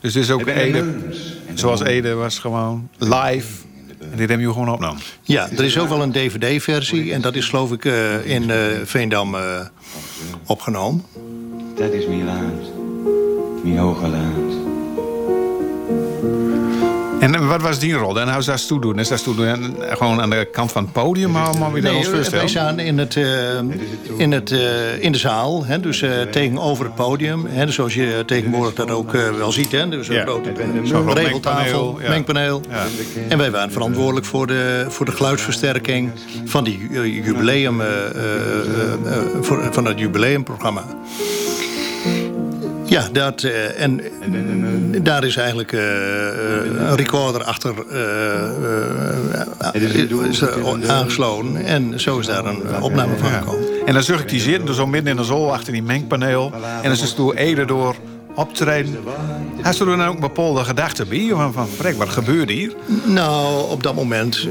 Dus 0.00 0.12
dit 0.12 0.22
is 0.22 0.30
ook 0.30 0.46
Ede, 0.46 0.94
zoals 1.54 1.82
Ede 1.82 2.14
was 2.14 2.38
gewoon 2.38 2.88
live. 2.98 3.46
En 3.98 4.10
dit 4.10 4.18
hebben 4.18 4.38
jullie 4.38 4.52
gewoon 4.52 4.68
opgenomen. 4.68 5.02
Ja, 5.22 5.50
er 5.50 5.64
is 5.64 5.78
ook 5.78 5.88
wel 5.88 6.02
een 6.02 6.12
dvd-versie. 6.12 7.12
En 7.12 7.20
dat 7.20 7.34
is 7.34 7.48
geloof 7.48 7.72
ik 7.72 7.84
uh, 7.84 8.26
in 8.26 8.42
uh, 8.42 8.56
Veendam 8.84 9.36
opgenomen. 10.46 11.04
Dat 11.76 11.92
is 11.92 12.06
mijn 12.06 12.24
land. 12.24 12.62
Mijn 13.64 13.78
hoge 13.78 14.08
land. 14.08 14.63
En 17.24 17.46
wat 17.48 17.62
was 17.62 17.78
die 17.78 17.92
rol? 17.94 18.20
En 18.20 18.28
hoe 18.28 18.38
is 18.38 18.44
dat 18.44 18.66
toe 18.66 18.80
doen? 18.80 18.98
Is 18.98 19.08
dat 19.08 19.22
toe 19.22 19.34
doen 19.34 19.76
gewoon 19.88 20.20
aan 20.20 20.30
de 20.30 20.48
kant 20.52 20.72
van 20.72 20.82
het 20.82 20.92
podium? 20.92 21.30
Maar, 21.30 21.58
maar 21.58 21.72
wie 21.72 21.82
dat 21.82 21.94
ons 21.94 22.08
Nee, 22.10 22.22
wij 22.30 22.48
staan 22.48 22.78
in, 22.78 22.98
het, 22.98 23.16
eh, 23.16 23.24
in, 24.16 24.32
het, 24.32 24.50
eh, 24.50 25.02
in 25.02 25.12
de 25.12 25.18
zaal, 25.18 25.64
hè, 25.64 25.80
dus 25.80 26.02
eh, 26.02 26.10
tegenover 26.30 26.84
het 26.84 26.94
podium. 26.94 27.46
Hè, 27.46 27.66
dus 27.66 27.74
zoals 27.74 27.94
je 27.94 28.22
tegenwoordig 28.26 28.74
dat 28.74 28.90
ook 28.90 29.14
eh, 29.14 29.20
wel 29.30 29.52
ziet. 29.52 29.72
Hè, 29.72 29.88
dus 29.88 30.08
een 30.08 30.14
Ja. 30.14 30.22
grote 30.22 30.52
regeltafel, 31.14 31.92
mengpaneel, 31.92 32.00
ja. 32.02 32.08
mengpaneel. 32.08 32.60
Ja. 32.70 32.84
En 33.28 33.38
wij 33.38 33.50
waren 33.50 33.72
verantwoordelijk 33.72 34.26
voor 34.26 34.46
de, 34.46 34.86
voor 34.88 35.06
de 35.06 35.12
geluidsversterking 35.12 36.10
van, 36.44 36.64
die 36.64 36.86
ju- 36.90 37.22
jubileum, 37.24 37.80
eh, 37.80 37.86
eh, 37.86 38.04
eh, 38.14 38.92
eh, 39.16 39.22
voor, 39.40 39.68
van 39.72 39.84
het 39.84 39.98
jubileumprogramma. 39.98 40.84
Ja, 42.94 43.08
dat, 43.12 43.42
eh, 43.42 43.80
en 43.82 44.00
daar 45.02 45.24
is 45.24 45.36
eigenlijk 45.36 45.72
eh, 45.72 45.80
eh, 46.28 46.64
een 46.64 46.96
recorder 46.96 47.44
achter 47.44 47.74
eh, 47.90 48.04
eh, 49.74 50.28
is 50.30 50.40
er 50.40 50.90
aangesloten. 50.90 51.64
En 51.64 52.00
zo 52.00 52.18
is 52.18 52.26
daar 52.26 52.44
een 52.44 52.82
opname 52.82 53.16
van 53.16 53.30
gekomen. 53.30 53.64
En 53.86 53.94
dan 53.94 54.02
zag 54.02 54.20
ik 54.20 54.28
die 54.28 54.40
zitten, 54.40 54.66
dus 54.66 54.76
zo 54.76 54.86
midden 54.86 55.10
in 55.10 55.16
de 55.16 55.24
zool 55.24 55.52
achter 55.52 55.72
die 55.72 55.82
mengpaneel. 55.82 56.52
En 56.54 56.82
dan 56.82 56.92
is 56.92 57.14
toen 57.14 57.34
Ede 57.34 57.64
door 57.64 57.96
optreden. 58.34 58.96
Er 59.62 59.86
dan 59.86 60.04
ook 60.04 60.20
bepaalde 60.20 60.64
gedachten 60.64 61.08
bij? 61.08 61.28
Van, 61.28 61.52
van 61.52 61.96
wat 61.96 62.08
gebeurt 62.08 62.50
hier? 62.50 62.74
Nou, 63.04 63.70
op 63.70 63.82
dat 63.82 63.94
moment, 63.94 64.48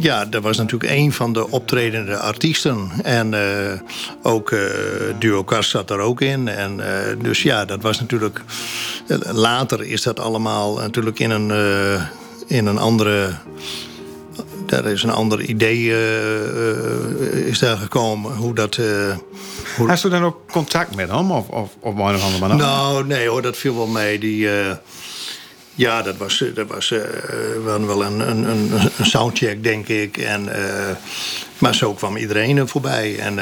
ja, 0.00 0.24
dat 0.24 0.42
was 0.42 0.56
natuurlijk 0.56 0.92
een 0.92 1.12
van 1.12 1.32
de 1.32 1.50
optredende 1.50 2.16
artiesten. 2.16 2.90
En 3.02 3.34
eh, 3.34 3.80
ook 4.22 4.50
eh 4.50 4.60
Duo 5.18 5.42
Kast 5.42 5.70
zat 5.70 5.90
er 5.90 5.98
ook 5.98 6.20
in. 6.20 6.48
En, 6.48 6.80
eh, 6.80 7.16
dus 7.22 7.42
ja, 7.42 7.64
dat 7.64 7.82
was 7.82 8.00
natuurlijk... 8.00 8.42
Later 9.32 9.84
is 9.84 10.02
dat 10.02 10.20
allemaal 10.20 10.76
natuurlijk 10.76 11.18
in 11.18 11.30
een, 11.30 11.50
in 12.46 12.66
een 12.66 12.78
andere... 12.78 13.30
Daar 14.72 14.86
is 14.86 15.02
een 15.02 15.10
ander 15.10 15.40
idee 15.40 15.90
eh, 15.90 16.48
eh, 16.48 17.46
is 17.46 17.58
daar 17.58 17.76
gekomen. 17.76 18.36
Hoe 18.36 18.54
dat... 18.54 18.76
eh, 18.76 19.16
hoe, 19.76 19.88
Had 19.88 20.00
je 20.00 20.08
dan 20.08 20.24
ook 20.24 20.50
contact 20.50 20.94
met 20.94 21.10
hem? 21.10 21.30
Of, 21.30 21.48
of 21.48 21.70
een 21.82 22.00
of 22.00 22.22
andere 22.24 22.38
manier? 22.38 22.56
nou, 22.56 23.06
nee 23.06 23.28
hoor, 23.28 23.42
dat 23.42 23.56
viel 23.56 23.76
wel 23.76 23.86
mee. 23.86 24.18
Die, 24.18 24.48
ja, 25.74 26.02
dat 26.02 26.16
was, 26.16 26.44
dat 26.54 26.66
was 26.66 26.88
wel 27.64 28.04
een, 28.04 28.20
een, 28.30 28.48
een, 28.48 28.70
een 28.98 29.06
soundcheck, 29.06 29.62
denk 29.62 29.88
ik. 29.88 30.16
En, 30.16 30.48
maar 31.58 31.74
zo 31.74 31.94
kwam 31.94 32.16
iedereen 32.16 32.56
er 32.56 32.68
voorbij. 32.68 33.18
En 33.18 33.38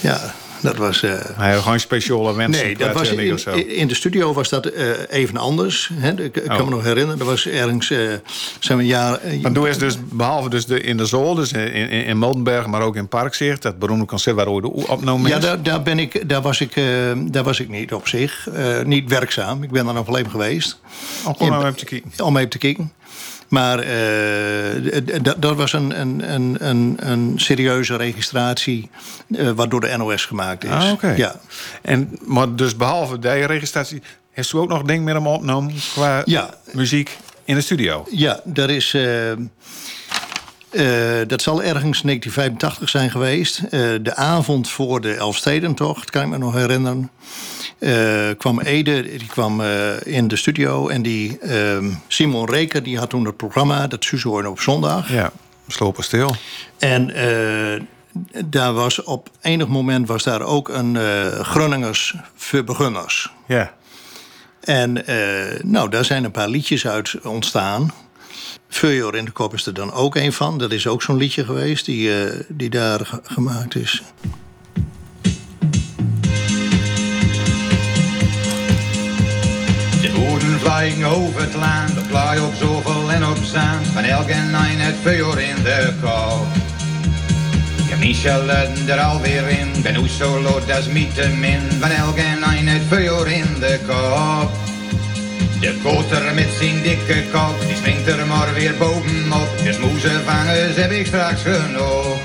ja, 0.00 0.34
dat 0.64 0.76
was... 0.76 1.02
eh, 1.02 1.12
Hij 1.36 1.52
had 1.52 1.62
gewoon 1.62 1.80
speciale 1.80 2.32
mensen. 2.34 2.64
Nee, 2.64 2.76
dat 2.76 2.92
was 2.92 3.08
in, 3.10 3.88
de 3.88 3.94
studio 3.94 4.32
was 4.32 4.48
dat 4.48 4.66
eh, 4.66 4.86
even 5.08 5.36
anders. 5.36 5.90
Hè. 5.94 6.22
Ik, 6.22 6.32
kan 6.32 6.58
Oh. 6.60 6.64
me 6.64 6.70
nog 6.70 6.82
herinneren, 6.84 7.20
er 7.20 7.26
was 7.26 7.46
ergens... 7.46 7.90
eh 7.90 7.98
zijn 8.58 8.78
we 8.78 8.84
een 8.84 8.90
jaar... 8.90 9.18
eh, 9.18 9.40
Maar 9.42 9.52
doe 9.52 9.68
eens 9.68 9.78
dus, 9.78 9.96
behalve 10.12 10.48
dus 10.50 10.66
de, 10.66 10.80
in 10.80 10.96
de 10.96 11.06
Zool, 11.06 11.34
dus 11.34 11.52
in, 11.52 11.72
in, 11.72 12.04
in 12.04 12.18
Moldenberg, 12.18 12.66
maar 12.66 12.82
ook 12.82 12.96
in 12.96 13.08
Parkzicht, 13.08 13.62
dat 13.62 13.78
beroemde 13.78 14.04
concert 14.04 14.36
waar 14.36 14.48
ooit 14.48 14.64
opgenomen 14.64 15.30
Ja, 15.30 15.36
is. 15.36 15.42
daar, 15.42 15.62
daar, 15.62 15.82
ben 15.82 15.98
ik, 15.98 16.28
daar, 16.28 16.42
was 16.42 16.60
ik, 16.60 16.76
eh, 16.76 16.84
daar 17.16 17.44
was 17.44 17.60
ik 17.60 17.68
niet 17.68 17.92
op 17.92 18.08
zich. 18.08 18.48
eh, 18.54 18.82
niet 18.84 19.08
werkzaam. 19.08 19.62
Ik 19.62 19.70
ben 19.70 19.84
daar 19.84 19.94
nog 19.94 20.08
alleen 20.08 20.30
geweest. 20.30 20.78
Om 21.38 21.48
maar 21.48 21.60
even 21.60 21.76
te 21.76 21.84
kijken. 21.84 22.24
Om 22.24 22.36
even 22.36 22.48
te 22.50 22.58
kijken. 22.58 22.92
Maar 23.54 23.78
eh, 23.78 25.20
dat 25.38 25.56
was 25.56 25.72
een, 25.72 26.00
een, 26.00 26.32
een, 26.34 26.56
een, 26.68 26.96
een 26.98 27.32
serieuze 27.36 27.96
registratie... 27.96 28.90
eh, 29.36 29.50
wat 29.50 29.70
door 29.70 29.80
de 29.80 29.94
NOS 29.96 30.24
gemaakt 30.24 30.64
is. 30.64 30.70
Ah, 30.70 30.92
oké. 30.92 31.14
Ja. 31.16 31.40
En, 31.82 32.18
maar 32.24 32.54
dus 32.54 32.76
behalve 32.76 33.18
die 33.18 33.30
registratie, 33.46 34.02
heeft 34.32 34.52
u 34.52 34.58
ook 34.58 34.68
nog 34.68 34.82
ding 34.82 35.04
met 35.04 35.14
hem 35.14 35.26
opgenomen 35.26 35.74
qua 35.92 36.22
Ja. 36.24 36.54
muziek 36.72 37.18
in 37.44 37.54
de 37.54 37.60
studio? 37.60 38.06
Ja, 38.10 38.40
daar 38.44 38.70
is. 38.70 38.94
eh, 38.94 39.32
dat 41.26 41.42
zal 41.42 41.62
ergens 41.62 42.02
1985 42.02 42.88
zijn 42.88 43.10
geweest. 43.10 43.70
De 44.04 44.14
avond 44.14 44.68
voor 44.68 45.00
de 45.00 45.14
Elfstedentocht, 45.14 46.10
kan 46.10 46.22
ik 46.22 46.28
me 46.28 46.38
nog 46.38 46.54
herinneren. 46.54 47.10
Eh, 47.84 48.36
kwam 48.38 48.60
Ede, 48.60 49.02
die 49.02 49.26
kwam 49.26 49.60
eh, 49.60 49.90
in 50.04 50.28
de 50.28 50.36
studio. 50.36 50.88
En 50.88 51.02
die 51.02 51.38
ehm, 51.38 51.90
Simon 52.08 52.50
Reker, 52.50 52.82
die 52.82 52.98
had 52.98 53.10
toen 53.10 53.24
het 53.26 53.36
programma, 53.36 53.86
dat 53.86 54.04
Suzoorn 54.04 54.46
op 54.46 54.60
zondag. 54.60 55.12
Ja, 55.12 55.32
slopen 55.68 56.04
stil. 56.04 56.34
En 56.78 57.14
eh, 57.14 57.80
daar 58.44 58.72
was 58.72 59.02
op 59.02 59.30
enig 59.40 59.68
moment 59.68 60.08
was 60.08 60.22
daar 60.22 60.42
ook 60.42 60.68
een 60.68 60.96
Groningers 61.44 62.14
voor 62.34 62.64
beginners. 62.64 63.32
Ja. 63.46 63.72
En 64.60 65.04
nou, 65.62 65.88
daar 65.90 66.04
zijn 66.04 66.24
een 66.24 66.30
paar 66.30 66.48
liedjes 66.48 66.86
uit 66.86 67.14
ontstaan. 67.22 67.92
Feuer 68.68 69.16
in 69.16 69.24
de 69.24 69.30
kop 69.30 69.54
is 69.54 69.66
er 69.66 69.74
dan 69.74 69.92
ook 69.92 70.14
een 70.16 70.32
van. 70.32 70.58
Dat 70.58 70.72
is 70.72 70.86
ook 70.86 71.02
zo'n 71.02 71.16
liedje 71.16 71.44
geweest 71.44 71.84
die, 71.84 72.10
die 72.48 72.70
daar 72.70 73.06
ge- 73.06 73.20
gemaakt 73.22 73.74
is. 73.74 74.02
Vliegen 80.64 81.04
over 81.04 81.40
het 81.40 81.54
land, 81.54 81.98
op 81.98 82.08
plaai 82.08 82.40
op 82.40 82.54
zoveel 82.54 83.12
en 83.12 83.26
op 83.26 83.36
zand. 83.36 83.86
Van 83.92 84.02
elk 84.02 84.28
en 84.28 84.54
een 84.54 84.80
het 84.80 84.94
vuur 85.02 85.40
in 85.40 85.62
de 85.62 85.92
kou. 86.00 86.40
Ja, 87.88 87.96
Michel 87.96 88.48
er 88.86 89.00
alweer 89.00 89.48
in, 89.48 89.82
ben 89.82 89.94
hoe 89.94 90.08
zo 90.08 90.40
lood 90.40 90.72
als 90.72 90.84
te 91.14 91.28
min. 91.40 91.60
Van 91.80 91.90
elk 91.90 92.16
en 92.16 92.42
een 92.42 92.68
het 92.68 92.82
vuur 92.88 93.26
in 93.26 93.46
de 93.60 93.78
kop. 93.86 94.50
De 95.60 95.74
koter 95.82 96.34
met 96.34 96.48
zijn 96.58 96.82
dikke 96.82 97.22
kop, 97.32 97.60
die 97.66 97.76
springt 97.76 98.06
er 98.06 98.26
maar 98.26 98.54
weer 98.54 98.74
bovenop. 98.78 99.48
Dus 99.62 99.78
moezenvangers 99.78 100.76
heb 100.76 100.90
ik 100.90 101.06
straks 101.06 101.42
genoeg. 101.42 102.18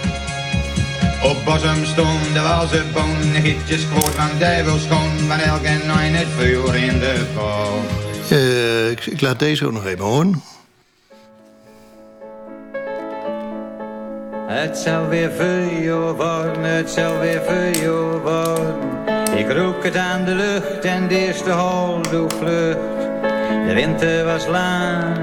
Op 1.23 1.45
bosom 1.45 1.85
stond 1.85 2.33
de 2.33 2.41
walse 2.41 2.83
boon, 2.93 3.31
de 3.33 3.41
gietjes 3.41 3.87
kwoord 3.87 4.15
van 4.15 4.29
duivelschoon. 4.37 5.17
Van 5.27 5.39
elk 5.39 5.63
en 5.63 5.89
een 5.89 6.15
het 6.15 6.27
vuur 6.37 6.75
in 6.75 6.99
de 6.99 7.25
kop. 7.35 7.98
Eh, 8.29 8.89
ik, 8.91 9.21
laat 9.21 9.39
deze 9.39 9.65
ook 9.65 9.71
nog 9.71 9.85
even 9.85 10.05
horen. 10.05 10.41
Het 14.47 14.77
zal 14.77 15.07
weer 15.07 15.31
vuur 15.31 16.15
worden, 16.15 16.63
het 16.63 16.89
zal 16.89 17.19
weer 17.19 17.41
vuur 17.47 18.21
worden. 18.21 18.75
Ik 19.37 19.51
rook 19.51 19.83
het 19.83 19.95
aan 19.95 20.25
de 20.25 20.35
lucht 20.35 20.85
en 20.85 21.07
de 21.07 21.17
eerste 21.17 21.51
hol 21.51 22.01
doe 22.01 22.29
vlucht. 22.29 22.79
De 23.67 23.71
winter 23.73 24.25
was 24.25 24.47
lang 24.47 25.17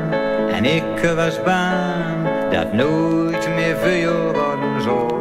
en 0.51 0.65
ik 0.65 1.15
was 1.15 1.43
bang 1.43 2.29
dat 2.51 2.73
nooit 2.73 3.49
meer 3.55 3.77
vuur 3.77 4.33
worden 4.33 4.83
zou. 4.83 5.15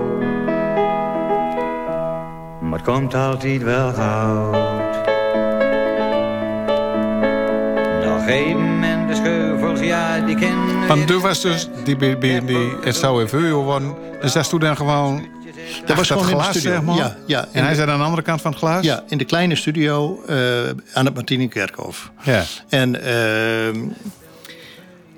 Maar 2.60 2.80
het 2.80 2.88
komt 2.88 3.14
altijd 3.14 3.64
wel 3.64 3.94
goed. 3.94 4.75
Even 8.28 8.84
en 8.84 9.08
de 9.08 9.16
scheuvels, 9.16 9.80
ja, 9.80 10.20
die 10.20 10.36
kennen 10.36 10.88
Want 10.88 11.08
toen 11.08 11.22
was 11.22 11.42
dus, 11.42 11.70
die, 11.84 11.96
die, 11.96 12.18
die, 12.18 12.46
die, 12.46 12.70
worden. 13.64 13.96
Dus 14.22 14.34
daar 14.34 14.44
stond 14.46 14.62
dan 14.62 14.76
gewoon 14.78 15.28
Dat 15.86 15.98
was 15.98 16.08
dat 16.08 16.22
gewoon 16.22 16.42
glas, 16.42 16.50
studio. 16.58 16.72
zeg 16.72 16.82
maar. 16.82 16.96
Ja, 16.96 17.16
ja, 17.26 17.48
en 17.52 17.62
hij 17.64 17.70
de- 17.70 17.76
zat 17.80 17.88
aan 17.88 17.98
de 17.98 18.04
andere 18.04 18.22
kant 18.22 18.42
van 18.42 18.52
het 18.52 18.60
glas? 18.60 18.84
Ja, 18.84 19.04
in 19.08 19.18
de 19.18 19.26
kleine 19.26 19.56
studio 19.56 20.24
eh, 20.28 20.38
aan 20.94 21.06
het 21.06 21.14
Martini-kerkhof. 21.14 22.12
Ja. 22.24 22.44
En 22.70 23.04
ehm, 23.04 23.78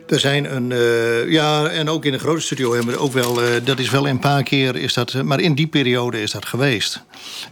er 0.08 0.20
zijn 0.20 0.56
een. 0.56 0.72
eh, 0.72 1.32
ja, 1.32 1.68
en 1.68 1.90
ook 1.90 2.06
in 2.06 2.12
de 2.12 2.20
grote 2.20 2.42
studio 2.42 2.74
hebben 2.74 2.94
we 2.94 3.00
ook 3.00 3.14
wel. 3.14 3.42
eh, 3.44 3.48
dat 3.64 3.80
is 3.80 3.90
wel 3.90 4.08
een 4.08 4.20
paar 4.20 4.44
keer. 4.44 4.76
Is 4.76 4.94
dat, 4.94 5.14
eh, 5.14 5.22
maar 5.22 5.40
in 5.40 5.56
die 5.56 5.68
periode 5.68 6.22
is 6.22 6.32
dat 6.32 6.46
geweest. 6.46 7.02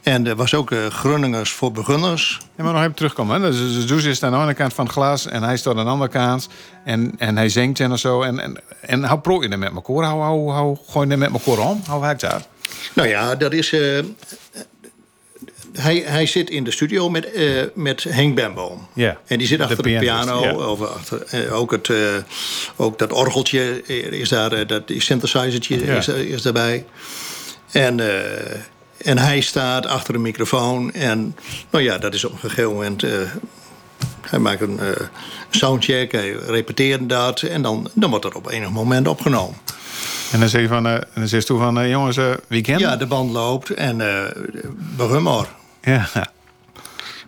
En 0.04 0.28
er 0.28 0.36
was 0.36 0.54
ook 0.54 0.72
eh 0.72 0.86
Grunningers 0.90 1.52
voor 1.52 1.72
beginners. 1.72 2.40
Ja, 2.58 2.64
maar 2.64 2.74
nog 2.74 2.82
even 2.82 2.94
terugkomen. 2.94 3.42
Hè. 3.42 3.52
Dus, 3.52 3.58
dus 3.74 3.86
Does 3.88 4.04
is 4.04 4.24
aan 4.24 4.32
de 4.32 4.38
ene 4.38 4.54
kant 4.54 4.74
van 4.74 4.86
het 4.86 4.94
glas 4.94 5.28
en 5.28 5.44
hij 5.44 5.58
staat 5.58 5.78
aan 5.78 5.86
de 5.86 5.92
andere 5.92 6.10
kant. 6.12 6.48
En, 6.86 7.14
en 7.18 7.38
hij 7.38 7.50
zingt 7.50 7.80
en 7.80 8.00
zo. 8.00 8.22
En, 8.22 8.62
en, 8.82 9.10
hoe 9.10 9.20
prooi 9.20 9.48
je 9.48 9.54
er 9.54 9.60
met 9.60 9.74
elkaar? 9.76 10.10
Hoe, 10.12 10.24
hoe, 10.24 10.52
hoe 10.54 10.78
gooi 10.88 11.06
je 11.08 11.12
er 11.12 11.18
met 11.20 11.32
elkaar 11.32 11.66
om? 11.66 11.82
Hoe 11.90 12.02
werkt 12.02 12.22
dat? 12.22 12.48
Nou 12.94 13.08
ja, 13.08 13.36
dat 13.36 13.54
is. 13.54 13.74
Hij, 15.78 16.04
hij 16.06 16.26
zit 16.26 16.50
in 16.50 16.64
de 16.64 16.72
studio 16.72 17.10
met, 17.10 17.32
eh, 17.32 17.62
met 17.74 18.04
Henk 18.04 18.36
Bemboom. 18.36 18.88
Ja, 18.94 19.18
En 19.28 19.38
die 19.38 19.48
zit 19.48 19.60
achter 19.60 19.84
de, 19.84 19.98
piano. 20.00 20.70
Of 20.72 20.82
achter, 20.82 21.24
eh, 21.24 21.58
ook, 21.58 21.72
het, 21.72 21.90
eh, 21.90 21.98
ook 22.76 23.00
dat 23.00 23.14
orgeltje 23.14 23.84
is 24.12 24.30
daar. 24.30 24.68
dat 24.68 24.84
synthesizertje 24.88 25.76
is, 25.76 26.08
is 26.08 26.42
daarbij. 26.42 26.86
En, 27.72 28.00
en 28.98 29.18
hij 29.18 29.42
staat 29.42 29.86
achter 29.86 30.16
een 30.16 30.22
microfoon. 30.22 30.94
En 30.94 31.36
nou 31.70 31.84
ja, 31.84 31.98
dat 31.98 32.14
is 32.14 32.24
op 32.26 32.32
een 32.32 32.40
gegeven 32.40 32.74
moment. 32.74 33.06
hij 34.22 34.40
maakt 34.40 34.62
een 34.62 34.80
soundcheck, 35.50 36.12
hij 36.12 36.32
repeteert 36.32 37.10
dat. 37.10 37.42
En 37.42 37.62
dan, 37.62 37.90
dan 37.94 38.10
wordt 38.10 38.26
dat 38.26 38.36
op 38.36 38.50
enig 38.50 38.70
moment 38.70 39.08
opgenomen. 39.08 39.58
En 40.32 40.40
dan 40.40 40.50
zeg 40.50 40.62
je 40.62 40.68
van, 40.68 40.84
dan 40.84 41.28
zeg 41.28 41.40
je 41.40 41.46
toe 41.46 41.60
van, 41.60 41.90
jongens, 41.90 42.18
weekend? 42.48 42.80
Ja, 42.80 42.96
de 42.96 43.06
band 43.06 43.32
loopt 43.32 43.70
en 43.70 44.00
uh, 44.00 44.24
begin 44.96 45.24
maar. 45.24 45.48
Ja. 45.86 46.34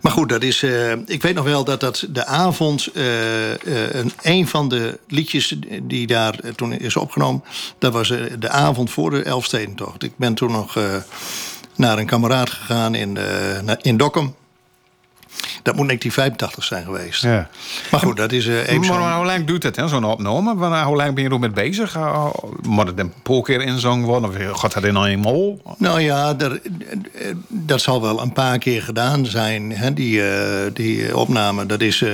Maar 0.00 0.12
goed, 0.12 0.28
dat 0.28 0.42
is, 0.42 0.62
uh, 0.62 0.92
ik 0.92 1.22
weet 1.22 1.34
nog 1.34 1.44
wel 1.44 1.64
dat 1.64 1.80
dat 1.80 2.06
de 2.10 2.24
avond... 2.24 2.88
Uh, 2.94 3.50
een, 3.92 4.12
een 4.22 4.48
van 4.48 4.68
de 4.68 4.98
liedjes 5.08 5.54
die 5.82 6.06
daar 6.06 6.38
toen 6.56 6.72
is 6.72 6.96
opgenomen... 6.96 7.44
dat 7.78 7.92
was 7.92 8.08
de 8.38 8.48
avond 8.48 8.90
voor 8.90 9.10
de 9.10 9.22
Elfstedentocht. 9.22 10.02
Ik 10.02 10.12
ben 10.16 10.34
toen 10.34 10.52
nog 10.52 10.78
naar 11.76 11.98
een 11.98 12.06
kameraad 12.06 12.50
gegaan 12.50 12.94
in, 12.94 13.18
in 13.80 13.96
Dokkum. 13.96 14.34
Dat 15.62 15.76
moet 15.76 15.86
1985 15.86 16.64
zijn 16.64 16.84
geweest. 16.84 17.22
Ja. 17.22 17.48
Maar 17.90 18.00
goed, 18.00 18.16
dat 18.16 18.32
is 18.32 18.46
uh, 18.46 18.68
even. 18.68 18.86
Maar, 18.86 19.16
hoe 19.16 19.26
lang 19.26 19.46
doet 19.46 19.62
het, 19.62 19.80
zo'n 19.86 20.04
opname? 20.04 20.54
Maar, 20.54 20.84
hoe 20.84 20.96
lang 20.96 21.14
ben 21.14 21.24
je 21.24 21.30
er 21.30 21.38
mee 21.38 21.50
bezig? 21.50 21.96
Uh, 21.96 22.26
moet 22.62 22.86
het 22.86 22.98
een 22.98 23.12
paar 23.22 23.42
keer 23.42 23.60
inzongen 23.60 24.06
worden? 24.06 24.50
Of 24.50 24.60
gaat 24.60 24.72
dat 24.72 24.84
in 24.84 24.94
een 24.94 25.18
mol? 25.18 25.62
Nou 25.78 26.00
ja, 26.00 26.34
er, 26.38 26.60
dat 27.48 27.80
zal 27.80 28.02
wel 28.02 28.20
een 28.20 28.32
paar 28.32 28.58
keer 28.58 28.82
gedaan 28.82 29.26
zijn, 29.26 29.72
hè, 29.72 29.94
die, 29.94 30.18
uh, 30.18 30.26
die 30.72 31.16
opname. 31.16 31.66
Dat 31.66 31.80
is, 31.80 32.04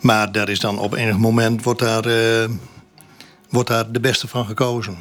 maar 0.00 0.32
daar 0.32 0.48
is 0.48 0.60
dan 0.60 0.78
op 0.78 0.94
enig 0.94 1.16
moment 1.16 1.62
wordt 1.62 1.80
daar, 1.80 2.04
wordt 3.48 3.68
daar 3.68 3.92
de 3.92 4.00
beste 4.00 4.28
van 4.28 4.46
gekozen. 4.46 4.96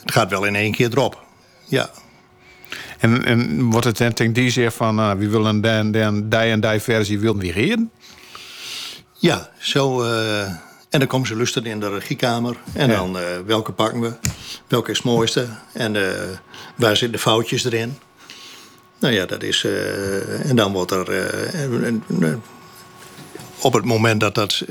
Het 0.00 0.12
gaat 0.12 0.30
wel 0.30 0.44
in 0.44 0.54
één 0.54 0.72
keer 0.72 0.90
erop. 0.90 1.22
Ja. 1.64 1.90
En, 3.04 3.24
en 3.24 3.70
wordt 3.70 3.86
het 3.86 3.98
dan 3.98 4.32
die 4.34 4.50
zegt 4.50 4.76
van 4.76 4.98
uh, 4.98 5.12
wie 5.12 5.28
willen 5.28 5.60
dan, 5.60 5.90
dan 5.90 6.28
die 6.28 6.38
en 6.38 6.60
die 6.60 6.80
versie 6.80 7.20
we 7.20 7.52
reden? 7.52 7.90
Ja, 9.12 9.50
zo. 9.58 10.02
Uh, 10.02 10.42
en 10.90 10.98
dan 10.98 11.06
komen 11.06 11.26
ze 11.26 11.36
lusten 11.36 11.64
in 11.64 11.80
de 11.80 11.88
regiekamer. 11.88 12.56
En 12.72 12.90
ja. 12.90 12.96
dan 12.96 13.16
uh, 13.16 13.22
welke 13.46 13.72
pakken 13.72 14.00
we? 14.00 14.12
Welke 14.66 14.90
is 14.90 14.96
het 14.96 15.06
mooiste? 15.06 15.48
En 15.72 15.92
waar 16.76 16.96
zitten 16.96 17.12
de 17.12 17.18
foutjes 17.18 17.64
erin? 17.64 17.98
Nou 18.98 19.14
ja, 19.14 19.26
dat 19.26 19.42
is. 19.42 19.66
en 20.42 20.56
dan 20.56 20.72
wordt 20.72 20.90
er. 20.90 21.08
op 23.60 23.72
het 23.72 23.84
moment 23.84 24.20
dat, 24.20 24.34
dat, 24.34 24.64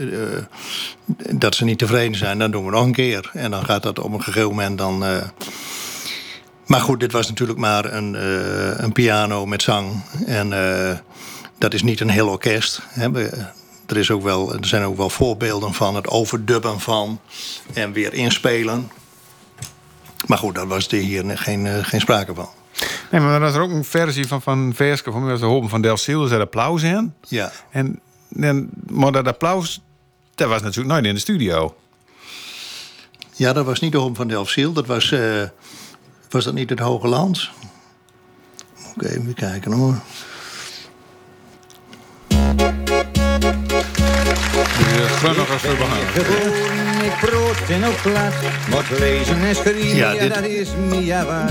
dat 1.32 1.56
ze 1.56 1.64
niet 1.64 1.80
tevreden 1.80 2.18
zijn, 2.18 2.40
dan 2.40 2.52
doen 2.52 2.66
we 2.66 2.72
nog 2.72 2.86
een 2.86 2.94
keer. 2.94 3.30
En 3.34 3.52
dan 3.52 3.66
gaat 3.66 3.84
dat 3.84 4.00
op 4.00 4.14
een 4.14 4.24
gegeven 4.24 4.50
moment 4.50 4.78
dan 4.78 5.04
maar 6.66 6.82
goed, 6.82 7.00
dit 7.00 7.12
was 7.12 7.28
natuurlijk 7.28 7.60
maar 7.60 7.94
een, 7.94 8.14
uh, 8.14 8.78
een 8.78 8.92
piano 8.92 9.46
met 9.46 9.62
zang. 9.62 10.04
En 10.26 10.52
uh, 10.52 10.98
dat 11.58 11.74
is 11.74 11.84
niet 11.84 12.00
een 12.00 12.10
heel 12.10 12.28
orkest. 12.28 12.82
Hè. 12.88 13.30
er, 13.86 13.98
is 13.98 14.12
ook 14.12 14.24
wel, 14.24 14.54
er 14.54 14.66
zijn 14.66 14.84
ook 14.84 14.98
wel 14.98 15.10
voorbeelden 15.10 15.74
van 15.74 15.96
het 15.96 16.08
overdubben 16.08 16.80
van 16.80 17.20
en 17.74 17.92
weer 17.92 18.14
inspelen. 18.14 18.92
Maar 20.26 20.38
goed, 20.38 20.56
daar 20.56 20.68
was 20.68 20.90
hier 20.90 21.38
geen, 21.38 21.66
uh, 21.66 21.78
geen 21.82 22.02
sprake 22.02 22.34
van. 22.34 22.50
Nee, 23.12 23.22
maar 23.22 23.42
er 23.42 23.48
is 23.48 23.56
er 23.56 23.62
ook 23.62 23.72
een 23.72 23.84
versie 23.84 24.28
van, 24.28 24.42
van 24.42 24.72
Verske 24.76 25.12
van 25.12 25.36
de 25.36 25.46
Hopen 25.46 25.70
van 25.70 25.82
Del 25.82 25.98
Ciel. 25.98 26.32
Er 26.32 26.40
applaus 26.40 26.84
in. 26.84 27.14
Ja. 27.28 27.52
En, 27.70 28.00
en, 28.40 28.70
maar 28.90 29.12
dat 29.12 29.28
applaus, 29.28 29.82
dat 30.36 30.50
was 30.50 30.62
natuurlijk 30.62 30.94
nooit 30.94 31.06
in 31.06 31.14
de 31.14 31.20
studio. 31.20 31.76
Ja, 33.36 33.54
dat 33.54 33.66
was 33.66 33.80
niet 33.80 33.92
de 33.92 33.98
Hopen 33.98 34.16
van 34.16 34.28
Del 34.28 34.46
Ciel. 34.46 34.74
Dat 34.74 34.86
was... 34.86 35.14
Was 36.34 36.44
dat 36.44 36.54
niet 36.54 36.70
het 36.70 36.80
Hoge 36.80 37.08
Land? 37.08 37.50
Ik 38.96 39.04
even 39.04 39.34
kijken 39.34 39.72
hoor. 39.72 39.96
De 45.24 45.30
als 45.30 45.62
we 49.64 49.96
ja, 49.96 50.14
dit, 50.14 50.34
dat 50.34 50.44
is 50.44 50.70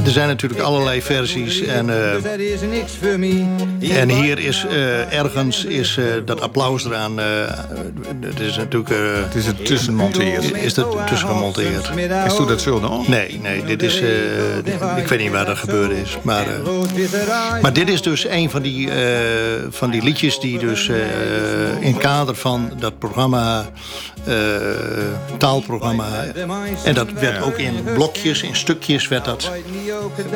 Er 0.05 0.11
zijn 0.11 0.29
natuurlijk 0.29 0.61
allerlei 0.61 1.03
versies. 1.03 1.63
En, 1.63 1.89
uh, 1.89 2.15
en 4.01 4.09
hier 4.09 4.39
is 4.39 4.67
uh, 4.71 5.19
ergens 5.19 5.65
is, 5.65 5.97
uh, 5.97 6.05
dat 6.25 6.41
applaus 6.41 6.85
eraan. 6.85 7.19
het 8.21 8.41
is 8.41 8.57
natuurlijk. 8.57 8.95
het 9.25 9.35
is 9.35 9.47
er 9.47 9.63
tussen 9.63 9.95
monteerd. 9.95 10.55
Is 10.55 10.77
er 10.77 10.87
tussen 11.07 11.29
gemonteerd. 11.29 11.91
Is 12.27 12.35
toen 12.35 12.47
dat 12.47 12.61
zo 12.61 12.81
dan? 12.81 13.05
Nee, 13.07 13.41
nee, 13.43 13.65
dit 13.65 13.83
is. 13.83 14.01
ik 14.97 15.09
weet 15.09 15.19
niet 15.19 15.31
waar 15.31 15.47
dat 15.47 15.59
gebeurd 15.59 15.93
is. 15.93 16.19
Maar, 16.23 16.47
maar 17.63 17.73
dit 17.73 17.89
is 17.89 18.03
dus 18.03 18.27
een 18.27 18.51
van 18.51 18.63
die, 18.63 18.89
van 19.71 19.91
die 19.91 20.03
liedjes 20.03 20.41
die 20.41 20.59
dus 20.59 20.91
in 21.81 21.99
kader 21.99 22.35
van 22.35 22.73
dat 22.79 22.99
programma 22.99 23.62
taalprogramma. 25.39 26.25
En 26.85 26.95
dat 26.95 27.13
werd 27.13 27.43
ook 27.43 27.59
in 27.59 27.85
blokjes, 27.95 28.43
in 28.43 28.57
stukjes, 28.57 29.09
werd 29.09 29.25
dat 29.25 29.51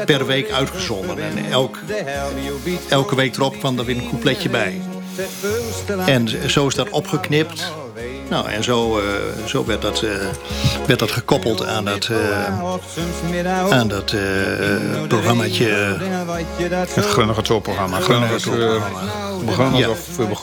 per 0.05 0.27
week 0.27 0.51
uitgezonden. 0.51 1.19
En 1.19 1.51
elk, 1.51 1.79
elke 2.89 3.15
week 3.15 3.37
erop 3.37 3.59
kwam 3.59 3.79
er 3.79 3.85
weer 3.85 3.97
een 3.97 4.09
coupletje 4.09 4.49
bij. 4.49 4.81
En 6.07 6.51
zo 6.51 6.67
is 6.67 6.75
dat 6.75 6.91
opgeknipt. 6.91 7.73
Nou, 8.29 8.49
en 8.49 8.65
zo, 8.65 8.99
uh, 8.99 9.05
zo 9.47 9.65
werd, 9.65 9.83
dat, 9.83 10.03
uh, 10.03 10.11
werd 10.87 10.99
dat 10.99 11.11
gekoppeld 11.11 11.67
aan 11.67 11.85
dat, 11.85 12.09
uh, 12.09 12.45
aan 13.73 13.89
dat 13.89 14.15
programmaatje. 15.09 15.97
Het 16.95 17.07
Grunnige 17.07 17.43
Tourprogramma. 17.43 18.01
Grunnige 18.01 18.51
Ja. 19.77 19.89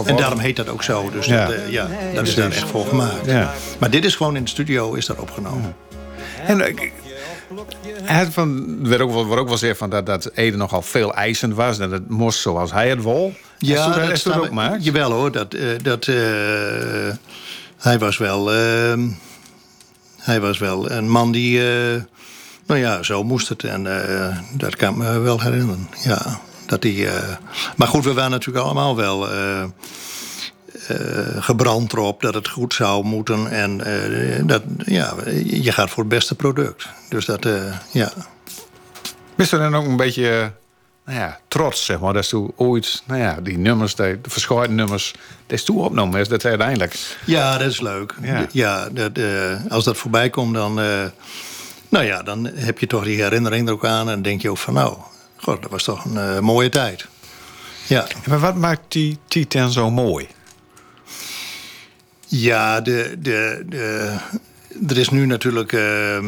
En 0.05 0.15
daarom 0.15 0.39
heet 0.39 0.55
dat 0.55 0.69
ook 0.69 0.83
zo. 0.83 1.09
Dus 1.11 1.25
ja. 1.25 1.45
Dat, 1.45 1.55
ja, 1.67 1.87
dat 2.13 2.27
is 2.27 2.35
daar 2.35 2.51
echt 2.51 2.69
voor 2.69 2.85
gemaakt. 2.85 3.25
Ja. 3.25 3.53
Maar 3.79 3.89
dit 3.89 4.05
is 4.05 4.15
gewoon 4.15 4.35
in 4.35 4.43
de 4.43 4.49
studio 4.49 4.93
is 4.93 5.05
dat 5.05 5.19
opgenomen. 5.19 5.75
En 6.45 6.59
het 8.03 8.33
van, 8.33 8.77
werd 8.87 9.01
ook, 9.01 9.11
wordt 9.11 9.31
ook 9.31 9.47
wel 9.47 9.57
gezegd 9.57 9.77
van 9.77 9.89
dat, 9.89 10.05
dat 10.05 10.31
Ede 10.33 10.57
nogal 10.57 10.81
veel 10.81 11.13
eisend 11.13 11.55
was. 11.55 11.77
Dat 11.77 11.91
het 11.91 12.09
moest 12.09 12.39
zoals 12.39 12.71
hij 12.71 12.89
het 12.89 13.03
wil. 13.03 13.33
Ja, 13.57 13.85
dat, 13.87 14.07
dat, 14.07 14.23
dat 14.23 14.37
ook 14.37 14.51
maakt. 14.51 14.83
Jawel 14.83 15.11
hoor. 15.11 15.31
Dat, 15.31 15.55
dat, 15.81 16.09
hij 17.83 17.99
was 17.99 18.17
wel. 18.17 18.55
Uh, 18.55 18.93
hij 20.17 20.41
was 20.41 20.57
wel 20.57 20.91
een 20.91 21.09
man 21.09 21.31
die. 21.31 21.57
Uh, 21.59 22.01
nou 22.65 22.79
ja, 22.79 23.03
zo 23.03 23.23
moest 23.23 23.49
het. 23.49 23.63
En 23.63 23.85
uh, 23.85 24.37
dat 24.53 24.75
kan 24.75 24.89
ik 24.89 24.97
me 24.97 25.19
wel 25.19 25.41
herinneren. 25.41 25.89
Ja, 26.03 26.39
dat 26.65 26.83
hij. 26.83 27.09
maar 27.77 27.87
goed, 27.87 28.03
we 28.03 28.13
waren 28.13 28.31
natuurlijk 28.31 28.65
allemaal 28.65 28.95
wel. 28.95 29.27
gebrand 31.39 31.93
erop 31.93 32.21
dat 32.21 32.33
het 32.33 32.47
goed 32.47 32.73
zou 32.73 33.03
moeten. 33.03 33.47
En 33.51 33.77
dat, 34.47 34.61
ja, 34.77 35.13
je 35.43 35.71
gaat 35.71 35.89
voor 35.89 36.03
het 36.03 36.13
beste 36.13 36.35
product. 36.35 36.87
Dus 37.09 37.25
dat, 37.25 37.47
ja. 37.91 38.11
Wist 39.35 39.51
er 39.51 39.59
dan 39.59 39.75
ook 39.75 39.85
een 39.85 39.97
beetje 39.97 40.51
nou 41.05 41.19
ja, 41.19 41.39
trots, 41.47 41.85
zeg 41.85 41.99
maar. 41.99 42.13
Dat 42.13 42.23
is 42.23 42.29
toen 42.29 42.53
ooit, 42.55 43.03
nou 43.05 43.19
ja, 43.19 43.39
die 43.41 43.57
nummers, 43.57 43.95
de 43.95 44.19
verschillende 44.21 44.73
nummers, 44.73 45.13
dat 45.45 45.57
is 45.57 45.63
toen 45.63 45.77
opgenomen 45.77 46.19
is, 46.19 46.27
dat 46.27 46.45
uiteindelijk. 46.45 47.17
Ja, 47.25 47.57
dat 47.57 47.67
is 47.67 47.81
leuk. 47.81 48.15
Ja, 48.21 48.47
ja 48.51 48.89
dat, 48.89 49.17
uh, 49.17 49.65
als 49.69 49.83
dat 49.83 49.97
voorbij 49.97 50.29
komt, 50.29 50.53
dan, 50.53 50.79
uh, 50.79 51.03
nou 51.89 52.05
ja, 52.05 52.23
dan 52.23 52.45
heb 52.45 52.79
je 52.79 52.87
toch 52.87 53.03
die 53.03 53.21
herinnering 53.21 53.67
er 53.67 53.73
ook 53.73 53.85
aan 53.85 54.09
en 54.09 54.21
denk 54.21 54.41
je 54.41 54.49
ook 54.49 54.57
van, 54.57 54.73
nou, 54.73 54.97
god, 55.35 55.61
dat 55.61 55.71
was 55.71 55.83
toch 55.83 56.05
een 56.05 56.35
uh, 56.35 56.39
mooie 56.39 56.69
tijd. 56.69 57.05
Ja. 57.87 58.07
Maar 58.25 58.39
wat 58.39 58.55
maakt 58.55 58.81
die 58.87 59.17
Titan 59.27 59.71
zo 59.71 59.91
mooi? 59.91 60.27
Ja, 62.27 62.81
de, 62.81 63.15
de, 63.19 63.63
de, 63.65 64.15
er 64.87 64.97
is 64.97 65.09
nu 65.09 65.25
natuurlijk 65.25 65.73
ehm, 65.73 66.25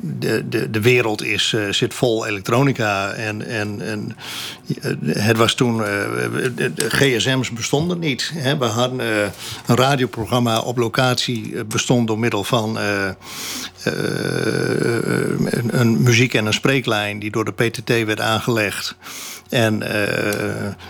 de, 0.00 0.48
de, 0.48 0.70
de 0.70 0.80
wereld 0.80 1.22
is, 1.22 1.52
uh, 1.52 1.72
zit 1.72 1.94
vol 1.94 2.26
elektronica. 2.26 3.10
En, 3.10 3.46
en, 3.46 3.80
en 3.80 4.16
uh, 4.82 5.16
het 5.16 5.36
was 5.36 5.54
toen. 5.54 5.76
De 5.76 6.86
gsm's 6.88 7.50
bestonden 7.50 7.98
niet. 7.98 8.30
Hè. 8.34 8.58
We 8.58 8.64
hadden 8.64 9.00
een 9.66 9.76
radioprogramma 9.76 10.58
op 10.58 10.76
locatie 10.76 11.64
bestond 11.64 12.06
door 12.06 12.18
middel 12.18 12.44
van 12.44 12.76
een, 12.76 13.16
een, 15.80 16.02
muziek- 16.02 16.34
en 16.34 16.46
een 16.46 16.52
spreeklijn 16.52 17.18
die 17.18 17.30
door 17.30 17.44
de 17.44 17.52
PTT 17.52 17.88
werd 17.88 18.20
aangelegd. 18.20 18.96
En 19.48 19.82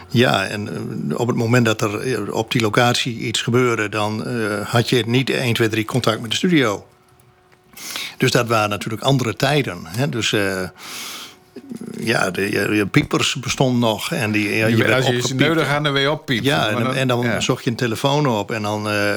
ja, 0.09 0.47
en 0.47 0.69
op 1.17 1.27
het 1.27 1.37
moment 1.37 1.65
dat 1.65 1.83
er 1.83 2.33
op 2.33 2.51
die 2.51 2.61
locatie 2.61 3.19
iets 3.19 3.43
gebeurde, 3.43 3.89
dan 3.89 4.27
had 4.65 4.89
je 4.89 5.03
niet 5.07 5.31
1, 5.31 5.55
2, 5.55 5.69
3 5.69 5.85
contact 5.85 6.21
met 6.21 6.31
de 6.31 6.37
studio. 6.37 6.85
Dus 8.17 8.31
dat 8.31 8.47
waren 8.47 8.71
natuurlijk 8.71 9.03
andere 9.03 9.37
tijden. 9.37 9.79
Hè? 9.87 10.09
Dus 10.09 10.33
uh, 10.33 10.63
ja, 11.99 12.31
de, 12.31 12.51
je, 12.77 12.87
piepers 12.87 13.35
bestonden 13.35 13.81
nog. 13.81 14.13
En 14.13 14.33
die, 14.33 14.57
ja, 14.57 14.67
je, 14.67 14.95
als 14.95 15.07
je 15.07 15.35
nodig 15.35 15.69
aan 15.69 15.83
de 15.83 15.91
weer 15.91 16.11
oppiept. 16.11 16.45
Ja, 16.45 16.69
en, 16.69 16.85
dan, 16.85 16.95
en 16.95 17.09
dan 17.09 17.43
zocht 17.43 17.65
je 17.65 17.71
een 17.71 17.77
telefoon 17.77 18.27
op 18.27 18.51
en 18.51 18.63
dan 18.63 18.93
uh, 18.93 19.13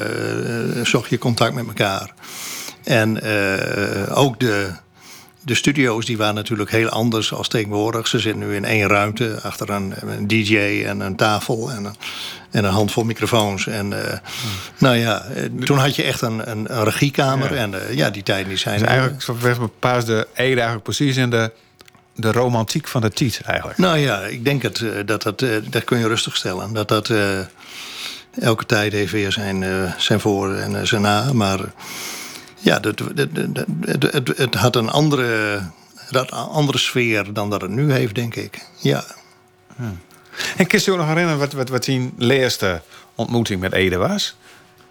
zocht 0.82 1.10
je 1.10 1.18
contact 1.18 1.54
met 1.54 1.66
elkaar. 1.66 2.14
En 2.84 3.20
uh, 3.24 4.18
ook 4.18 4.40
de, 4.40 4.70
de 5.40 5.54
studio's 5.54 6.06
die 6.06 6.16
waren 6.16 6.34
natuurlijk 6.34 6.70
heel 6.70 6.88
anders 6.88 7.32
als 7.32 7.48
tegenwoordig. 7.48 8.08
Ze 8.08 8.18
zitten 8.18 8.48
nu 8.48 8.54
in 8.54 8.64
één 8.64 8.88
ruimte 8.88 9.38
achter 9.42 9.70
een, 9.70 9.94
een 10.00 10.26
DJ 10.26 10.82
en 10.86 11.00
een 11.00 11.16
tafel 11.16 11.70
en 11.70 11.94
en 12.54 12.64
een 12.64 12.70
handvol 12.72 13.04
microfoons. 13.04 13.66
En 13.66 13.90
uh, 13.90 13.98
nou 14.78 14.96
ja, 14.96 15.20
eh, 15.24 15.44
toen 15.64 15.78
had 15.78 15.96
je 15.96 16.02
echt 16.02 16.20
een, 16.20 16.50
een, 16.50 16.76
een 16.76 16.84
regiekamer. 16.84 17.54
En 17.56 17.72
uh, 17.72 17.92
ja, 17.96 18.10
die 18.10 18.22
tijden 18.22 18.48
die 18.48 18.56
zijn. 18.58 18.78
Dus 18.78 18.88
eigenlijk 18.88 19.22
was 19.80 20.04
de 20.04 20.26
Ede 20.34 20.54
eigenlijk 20.54 20.82
precies 20.82 21.16
in 21.16 21.30
de 21.30 21.52
de 22.16 22.32
romantiek 22.32 22.88
van 22.88 23.00
de 23.00 23.10
tijd 23.10 23.40
eigenlijk. 23.44 23.78
Nou 23.78 23.98
ja, 23.98 24.20
ik 24.20 24.44
denk 24.44 24.62
het, 24.62 24.80
eh, 24.80 24.90
dat 25.06 25.22
dat, 25.22 25.42
eh, 25.42 25.50
dat 25.70 25.84
kun 25.84 25.98
je 25.98 26.08
rustig 26.08 26.36
stellen. 26.36 26.72
Dat 26.72 26.88
dat 26.88 27.08
eh, 27.08 27.38
elke 28.40 28.66
tijd 28.66 28.92
heeft 28.92 29.12
weer 29.12 29.32
zijn, 29.32 29.62
eh, 29.62 29.92
zijn 29.98 30.20
voor 30.20 30.54
en 30.54 30.80
eh, 30.80 30.86
zijn 30.86 31.02
na. 31.02 31.32
Maar 31.32 31.58
ja, 32.58 32.78
dat, 32.78 32.98
dat- 32.98 33.16
dat- 33.16 33.54
dat- 33.54 33.66
het, 33.84 34.02
het, 34.12 34.38
het 34.38 34.54
had 34.54 34.76
een 34.76 34.88
andere, 34.90 35.58
een 36.10 36.28
andere 36.30 36.78
sfeer 36.78 37.32
dan 37.32 37.50
dat 37.50 37.60
het 37.60 37.70
nu 37.70 37.92
heeft, 37.92 38.14
denk 38.14 38.34
ik. 38.34 38.58
Ja. 38.80 39.04
En 40.56 40.66
kun 40.66 40.80
je 40.84 40.90
je 40.90 40.96
nog 40.96 41.06
herinneren 41.06 41.38
wat, 41.38 41.52
wat, 41.52 41.68
wat 41.68 41.84
die 41.84 42.12
eerste 42.18 42.82
ontmoeting 43.14 43.60
met 43.60 43.72
Ede 43.72 43.96
was? 43.96 44.36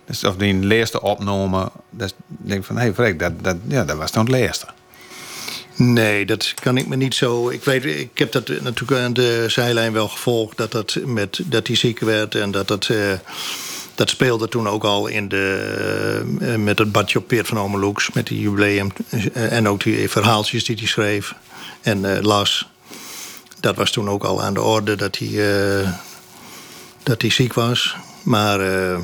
Dus 0.05 0.23
of 0.23 0.35
die 0.35 0.69
eerste 0.71 1.01
opname. 1.01 1.71
Ik 1.97 2.11
denk 2.27 2.65
van, 2.65 2.75
hé, 2.75 2.81
hey, 2.81 2.93
Freek, 2.93 3.19
dat, 3.19 3.43
dat, 3.43 3.55
ja, 3.67 3.83
dat 3.83 3.97
was 3.97 4.11
dan 4.11 4.25
het 4.25 4.35
eerste. 4.35 4.65
Nee, 5.75 6.25
dat 6.25 6.53
kan 6.61 6.77
ik 6.77 6.87
me 6.87 6.95
niet 6.95 7.15
zo. 7.15 7.49
Ik 7.49 7.63
weet, 7.63 7.85
ik 7.85 8.17
heb 8.17 8.31
dat 8.31 8.47
natuurlijk 8.47 9.01
aan 9.01 9.13
de 9.13 9.45
zijlijn 9.47 9.93
wel 9.93 10.07
gevolgd 10.07 10.57
dat 10.57 10.71
dat 10.71 10.97
met 11.05 11.39
dat 11.45 11.67
hij 11.67 11.75
ziek 11.75 11.99
werd 11.99 12.35
en 12.35 12.51
dat 12.51 12.67
dat. 12.67 12.87
eh, 12.89 12.97
dat 13.95 14.09
speelde 14.09 14.47
toen 14.47 14.67
ook 14.67 14.83
al 14.83 15.07
in 15.07 15.27
de, 15.27 16.35
eh, 16.39 16.55
met 16.55 16.79
het 16.79 16.91
badje 16.91 17.19
op 17.19 17.27
Peert 17.27 17.47
van 17.47 17.59
Omeloeks, 17.59 18.11
met 18.11 18.27
die 18.27 18.39
jubileum. 18.39 18.91
eh, 19.09 19.51
en 19.51 19.67
ook 19.67 19.83
die 19.83 20.09
verhaaltjes 20.09 20.63
die 20.65 20.75
hij 20.75 20.87
schreef 20.87 21.35
en 21.81 22.21
las. 22.21 22.67
Dat 23.63 23.75
was 23.75 23.91
toen 23.91 24.09
ook 24.09 24.23
al 24.23 24.43
aan 24.43 24.53
de 24.53 24.61
orde 24.61 24.95
dat 24.95 25.17
hij, 25.17 25.27
eh, 25.27 25.89
dat 27.03 27.21
hij 27.21 27.31
ziek 27.31 27.53
was. 27.53 27.95
Maar 28.23 28.59
eh, 28.59 28.99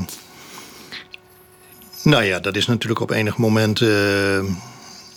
nou 2.04 2.24
ja, 2.24 2.40
dat 2.40 2.56
is 2.56 2.68
natuurlijk 2.68 3.02
op 3.02 3.10
enig 3.10 3.38
moment 3.38 3.82
eh, 3.82 4.44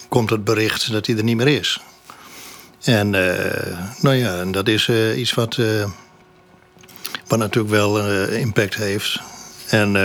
komt 0.09 0.31
het 0.31 0.45
bericht 0.45 0.93
dat 0.93 1.07
hij 1.07 1.17
er 1.17 1.25
niet 1.25 1.37
meer 1.37 1.49
is. 1.49 1.81
En 2.83 3.11
nou 4.01 4.15
ja, 4.15 4.45
dat 4.45 4.69
is 4.69 4.89
iets 5.17 5.35
wat, 5.35 5.59
wat 7.27 7.39
natuurlijk 7.39 7.75
wel 7.75 8.09
impact 8.31 8.75
heeft. 8.75 9.21
En, 9.69 9.97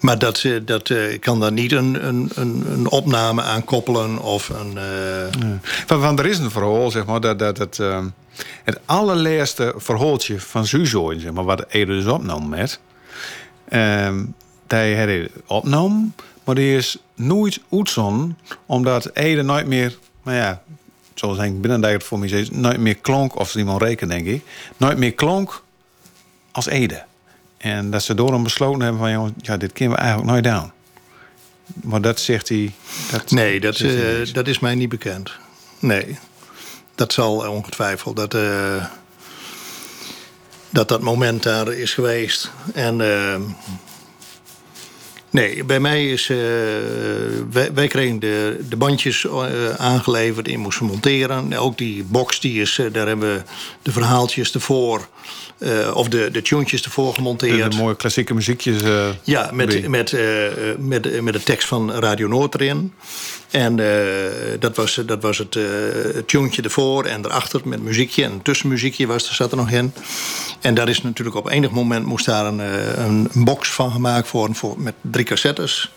maar 0.00 0.18
dat, 0.18 0.42
eh, 0.44 0.52
dat 0.64 0.90
eh, 0.90 1.12
ik 1.12 1.20
kan 1.20 1.40
daar 1.40 1.52
niet 1.52 1.72
een, 1.72 2.06
een, 2.06 2.30
een, 2.34 2.88
opname 2.90 3.42
aan 3.42 3.64
koppelen 3.64 4.18
of 4.18 4.48
een. 4.48 4.78
eh, 4.78 5.48
Want, 5.86 6.02
want 6.02 6.18
er 6.18 6.26
is 6.26 6.38
een 6.38 6.50
verhaal, 6.50 6.90
zeg 6.90 7.04
maar, 7.04 7.20
dat, 7.20 7.38
dat 7.38 7.58
het, 7.58 7.78
ehm, 7.78 8.06
het 8.64 8.80
allerlaatste 8.84 9.74
verhaaltje 9.76 10.40
van 10.40 10.66
Suzo, 10.66 11.12
zeg 11.18 11.32
maar, 11.32 11.44
wat 11.44 11.64
Ede 11.68 11.92
dus 11.92 12.06
opnam 12.06 12.48
met. 12.48 12.80
ehm 13.68 14.24
die 14.66 14.96
had 14.96 15.06
hij 15.06 15.28
opnam, 15.46 16.14
maar 16.44 16.54
die 16.54 16.76
is 16.76 16.98
nooit 17.14 17.60
uitzon, 17.70 18.36
omdat 18.66 19.10
Ede 19.12 19.42
nooit 19.42 19.66
meer, 19.66 19.98
nou 20.22 20.36
ja, 20.36 20.62
zoals 21.14 21.38
Henk 21.38 21.60
Binnendijk 21.60 21.94
het 21.94 22.04
voor 22.04 22.18
mij 22.18 22.28
zei, 22.28 22.48
nooit 22.52 22.78
meer 22.78 22.94
klonk, 22.94 23.38
of 23.38 23.50
Simon 23.50 23.78
Reken 23.78 24.08
denk 24.08 24.26
ik, 24.26 24.42
nooit 24.76 24.98
meer 24.98 25.12
klonk 25.12 25.62
als 26.52 26.66
Ede. 26.66 27.02
En 27.60 27.90
dat 27.90 28.02
ze 28.02 28.14
door 28.14 28.32
hem 28.32 28.42
besloten 28.42 28.80
hebben 28.80 29.00
van, 29.00 29.10
jongens, 29.10 29.32
ja, 29.36 29.56
dit 29.56 29.72
kunnen 29.72 29.96
we 29.96 30.02
eigenlijk 30.02 30.30
nooit 30.30 30.44
doen. 30.44 30.72
Maar 31.82 32.00
dat 32.00 32.20
zegt 32.20 32.48
hij... 32.48 32.72
Dat 33.10 33.30
Nee, 33.30 33.60
dat, 33.60 33.78
hij 33.78 34.20
eh, 34.20 34.32
dat 34.32 34.48
is 34.48 34.58
mij 34.58 34.74
niet 34.74 34.88
bekend. 34.88 35.32
Nee. 35.78 36.18
Dat 36.94 37.12
zal 37.12 37.48
ongetwijfeld 37.48 38.16
dat, 38.16 38.34
eh, 38.34 38.84
dat 40.70 40.88
dat 40.88 41.00
moment 41.00 41.42
daar 41.42 41.72
is 41.72 41.94
geweest. 41.94 42.50
En 42.74 43.00
eh, 43.00 43.40
nee, 45.30 45.64
bij 45.64 45.80
mij 45.80 46.10
is. 46.10 46.28
eh, 46.30 46.36
wij, 47.50 47.72
wij 47.74 47.86
kregen 47.86 48.18
de, 48.18 48.60
de 48.68 48.76
bandjes 48.76 49.26
eh, 49.26 49.70
aangeleverd 49.76 50.44
die 50.44 50.58
moesten 50.58 50.86
monteren. 50.86 51.52
Ook 51.52 51.78
die 51.78 52.04
box, 52.04 52.40
die 52.40 52.60
is, 52.60 52.78
eh, 52.78 52.86
daar 52.92 53.06
hebben 53.06 53.34
we 53.34 53.42
de 53.82 53.92
verhaaltjes 53.92 54.54
ervoor. 54.54 55.08
of 55.94 56.08
de, 56.08 56.28
de 56.32 56.42
tunes 56.42 56.82
ervoor 56.82 57.14
gemonteerd. 57.14 57.62
De, 57.62 57.76
de 57.76 57.82
mooie 57.82 57.96
klassieke 57.96 58.34
muziekjes. 58.34 58.82
Ja, 59.22 59.50
met, 59.52 59.88
met, 59.88 60.16
met, 60.78 61.22
met 61.22 61.32
de 61.32 61.42
tekst 61.42 61.68
van 61.68 61.92
Radio 61.92 62.28
Noord 62.28 62.54
erin. 62.54 62.92
En 63.50 63.76
dat, 64.58 64.76
was, 64.76 65.02
dat 65.06 65.22
was 65.22 65.38
het, 65.38 65.58
tuentje 66.26 66.62
ervoor 66.62 67.04
en 67.04 67.24
erachter 67.24 67.60
met 67.64 67.82
muziekje. 67.82 68.24
En 68.24 68.42
tussenmuziekje 68.42 69.06
was, 69.06 69.28
er 69.28 69.34
zat 69.34 69.50
er 69.50 69.56
nog 69.56 69.70
in. 69.70 69.92
En 70.60 70.74
daar 70.74 70.88
is 70.88 71.02
natuurlijk 71.02 71.36
op 71.36 71.48
enig 71.48 71.70
moment 71.70 72.06
moest 72.06 72.26
daar 72.26 72.46
een, 72.46 72.58
een, 72.58 73.28
een 73.32 73.44
box 73.44 73.68
van 73.70 73.92
gemaakt 73.92 74.30
worden 74.30 74.56
voor, 74.56 74.80
met 74.80 74.94
drie 75.00 75.19
cassettes. 75.24 75.90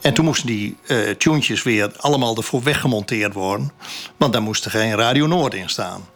En 0.00 0.14
toen 0.14 0.24
moesten 0.24 0.46
die 0.46 0.76
eh 0.86 1.10
tuentjes 1.10 1.62
weer 1.62 1.90
allemaal 1.96 2.36
ervoor 2.36 2.62
weggemonteerd 2.62 3.32
worden. 3.32 3.72
Want 4.16 4.32
daar 4.32 4.42
moest 4.42 4.64
er 4.64 4.70
geen 4.70 4.94
Radio 4.94 5.26
Noord 5.26 5.54
in 5.54 5.68
staan. 5.68 6.08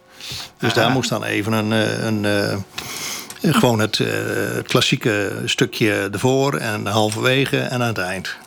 Dus 0.57 0.73
daar 0.73 0.91
moest 0.91 1.09
dan 1.09 1.23
even 1.23 1.53
een, 1.53 1.71
eh, 1.71 2.05
een, 2.05 2.25
eh, 2.25 3.53
gewoon 3.53 3.79
het, 3.79 3.97
het 3.97 4.67
klassieke 4.67 5.41
stukje 5.45 6.09
ervoor 6.11 6.53
en 6.53 6.85
halverwege 6.85 7.59
en 7.59 7.81
aan 7.81 7.87
het 7.87 7.97
eind. 7.97 8.37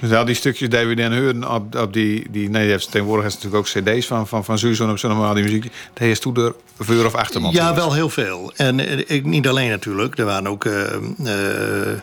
Dus 0.00 0.12
al 0.12 0.24
die 0.24 0.34
stukjes 0.34 0.68
die 0.68 0.84
we 0.86 0.94
dan 0.94 1.12
hoorden 1.18 1.50
op, 1.50 1.74
op 1.74 1.92
die, 1.92 2.26
die... 2.30 2.50
Nee, 2.50 2.64
je 2.64 2.70
hebt 2.70 2.90
tegenwoordig 2.90 3.26
is 3.26 3.34
natuurlijk 3.34 3.66
ook 3.66 3.82
cd's 3.82 4.06
van, 4.06 4.28
van, 4.28 4.44
van 4.44 4.58
Susan 4.58 4.90
op 4.90 4.98
zo'n 4.98 5.10
normaal 5.10 5.34
die 5.34 5.44
muziek. 5.44 5.70
Die 5.94 6.10
is 6.10 6.20
toen 6.20 6.36
er 6.36 6.54
voor 6.78 7.04
of 7.04 7.14
achter 7.14 7.40
monteerd. 7.40 7.64
Ja, 7.64 7.74
wel 7.74 7.92
heel 7.92 8.08
veel. 8.10 8.52
En 8.56 8.80
eh, 8.80 8.98
ik, 9.06 9.24
niet 9.24 9.48
alleen 9.48 9.70
natuurlijk. 9.70 10.18
Er 10.18 10.24
waren 10.24 10.46
ook 10.46 10.64
eh, 10.64 10.82
eh, 10.94 11.98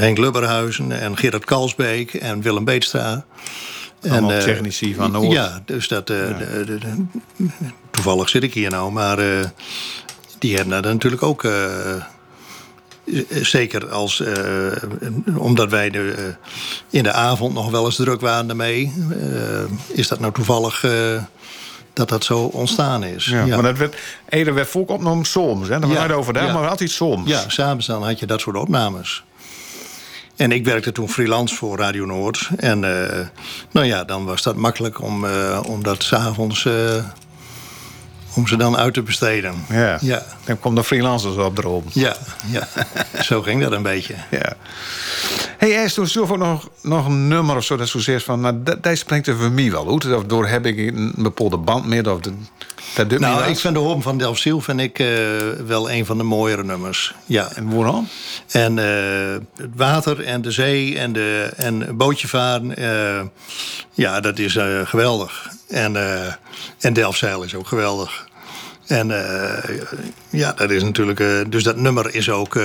Henk 0.00 0.18
Lubberhuizen 0.18 1.00
en 1.00 1.16
Gerard 1.16 1.44
Kalsbeek 1.44 2.14
en 2.14 2.40
Willem 2.42 2.64
Beetstra. 2.64 3.24
Allemaal 4.10 4.32
eh, 4.32 4.38
technici 4.38 4.94
van 4.94 5.10
Noord. 5.10 5.32
Ja, 5.32 5.62
dus 5.64 5.88
dat... 5.88 6.06
de- 6.06 6.34
de- 6.66 6.78
de- 6.78 7.04
toevallig 7.90 8.28
zit 8.28 8.42
ik 8.42 8.54
hier 8.54 8.70
nou, 8.70 8.92
maar 8.92 9.16
die 10.38 10.54
hebben 10.56 10.82
daar 10.82 10.92
natuurlijk 10.92 11.22
ook... 11.22 11.46
eh, 13.12 13.44
Zeker 13.44 13.88
als, 13.88 14.20
eh, 14.20 14.36
omdat 15.36 15.70
wij 15.70 15.90
de, 15.90 16.12
eh, 16.12 16.24
in 16.90 17.02
de 17.02 17.12
avond 17.12 17.54
nog 17.54 17.70
wel 17.70 17.84
eens 17.84 17.96
druk 17.96 18.20
waren 18.20 18.48
ermee, 18.48 18.92
eh, 19.10 19.96
is 19.96 20.08
dat 20.08 20.20
nou 20.20 20.32
toevallig 20.32 20.84
dat 21.92 22.08
dat 22.08 22.24
zo 22.24 22.38
ontstaan 22.44 23.04
is. 23.04 23.24
Ja, 23.24 23.46
Maar 23.46 23.62
dat 23.62 23.78
werd, 23.78 23.96
Ede 24.28 24.52
werd 24.52 24.68
volk 24.68 24.90
opgenomen 24.90 25.24
soms. 25.24 25.68
Hè? 25.68 25.78
Daar 25.78 25.90
Ja, 25.90 25.94
waren 25.94 26.10
we 26.10 26.16
over 26.20 26.32
daar, 26.32 26.46
ja. 26.46 26.52
maar 26.52 26.68
altijd 26.68 26.90
soms. 26.90 27.28
Ja, 27.28 27.48
s'avonds 27.48 27.86
dan 27.86 28.02
had 28.04 28.18
je 28.18 28.26
dat 28.26 28.40
soort 28.40 28.56
opnames. 28.56 29.22
En 30.36 30.52
ik 30.52 30.64
werkte 30.64 30.92
toen 30.92 31.08
freelance 31.08 31.54
voor 31.54 31.78
Radio 31.78 32.04
Noord. 32.04 32.48
En 32.56 32.80
nou 33.70 33.86
ja, 33.86 34.04
dan 34.04 34.24
was 34.24 34.42
dat 34.42 34.56
makkelijk 34.56 35.02
om, 35.02 35.26
om 35.66 35.82
dat 35.82 36.02
s'avonds... 36.02 36.64
eh 36.64 37.04
om 38.34 38.46
ze 38.46 38.56
dan 38.56 38.76
uit 38.76 38.94
te 38.94 39.02
besteden. 39.02 39.54
Ja. 39.68 39.98
Ja, 40.00 40.22
Dan 40.44 40.58
kwam 40.60 40.74
de 40.74 40.84
freelancers 40.84 41.36
op 41.36 41.58
erop. 41.58 41.84
ja, 41.92 42.16
ja. 42.50 42.68
zo 43.22 43.42
ging 43.42 43.62
dat 43.62 43.72
een 43.72 43.82
beetje. 43.82 44.14
Ja. 44.30 44.52
Hey, 45.58 45.70
is 45.70 45.96
er 45.96 46.08
zelf 46.08 46.30
ook 46.30 46.38
nog, 46.38 46.68
nog 46.82 47.06
een 47.06 47.28
nummer 47.28 47.56
of 47.56 47.64
zo 47.64 47.76
dat 47.76 47.88
zo 47.88 47.98
zegt 47.98 48.24
van... 48.24 48.40
Nou, 48.40 48.62
dat, 48.62 48.82
er 49.26 49.36
voor 49.36 49.50
mij 49.50 49.70
wel 49.70 49.90
uit. 49.92 50.14
Of 50.14 50.24
door 50.24 50.46
heb 50.46 50.66
ik 50.66 50.78
een 50.78 51.14
bepaalde 51.16 51.56
band 51.56 51.86
meer. 51.86 52.12
Of 52.12 52.20
de, 52.20 52.32
dat 53.06 53.18
Nou, 53.18 53.44
ik 53.50 53.58
vind 53.58 53.74
de 53.74 53.80
Hoorn 53.80 54.02
van 54.02 54.18
Delfziel 54.18 54.60
vind 54.60 54.80
ik, 54.80 54.98
eh, 54.98 55.08
wel 55.66 55.90
een 55.90 56.06
van 56.06 56.16
de 56.18 56.24
mooiere 56.24 56.64
nummers. 56.64 57.14
Ja. 57.26 57.48
En 57.54 57.74
waarom? 57.74 58.08
En 58.50 58.78
eh, 58.78 59.36
het 59.56 59.70
water 59.74 60.24
en 60.24 60.42
de 60.42 60.50
zee 60.50 60.98
en, 60.98 61.12
de, 61.12 61.50
en 61.56 61.96
bootje 61.96 62.28
varen, 62.28 62.76
eh, 62.76 63.20
ja, 63.92 64.20
dat 64.20 64.38
is 64.38 64.58
geweldig. 64.84 65.48
En, 65.68 65.96
en 66.80 66.92
Delfzijl 66.92 67.42
is 67.42 67.54
ook 67.54 67.66
geweldig. 67.66 68.26
En 68.86 69.08
ja, 70.30 70.52
dat 70.52 70.70
is 70.70 70.82
natuurlijk. 70.82 71.50
dus 71.50 71.62
dat 71.62 71.76
nummer 71.76 72.14
is 72.14 72.30
ook 72.30 72.58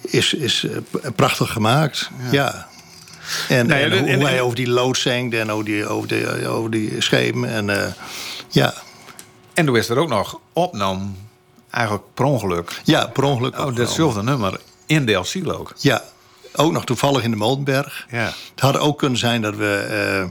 is, 0.00 0.34
is 0.34 0.66
prachtig 1.16 1.52
gemaakt. 1.52 2.10
Ja. 2.30 2.66
En, 3.48 3.66
Nou 3.66 3.80
ja, 3.80 3.86
en 3.86 3.98
hoe, 3.98 4.08
en- 4.08 4.14
hoe 4.18 4.26
hij 4.28 4.40
over 4.40 4.56
die 4.56 4.68
lood 4.68 4.98
zingt 4.98 5.34
en 5.36 5.50
over 5.50 5.64
die, 5.64 5.86
over 5.86 6.08
die, 6.08 6.46
over 6.48 6.70
die 6.70 6.94
schepen. 6.98 7.48
En 7.48 7.94
ja. 8.52 8.74
En 9.54 9.66
toen 9.66 9.76
is 9.76 9.88
er 9.88 9.98
ook 9.98 10.08
nog 10.08 10.40
opnam, 10.52 11.16
eigenlijk 11.70 12.04
per 12.14 12.24
ongeluk. 12.24 12.80
ja, 12.84 13.06
per 13.06 13.24
ongeluk. 13.24 13.58
Oh, 13.58 13.74
datzelfde 13.74 14.22
nummer 14.22 14.60
in 14.86 15.06
Delfziel 15.06 15.50
ook. 15.52 15.72
Ja, 15.78 16.02
ook 16.56 16.72
nog 16.72 16.84
toevallig 16.84 17.22
in 17.22 17.30
de 17.30 17.36
Molenberg. 17.36 18.06
Ja. 18.10 18.24
Het 18.24 18.60
had 18.60 18.78
ook 18.78 18.98
kunnen 18.98 19.18
zijn 19.18 19.42
dat 19.42 19.56
we, 19.56 19.74
eh, 19.74 20.28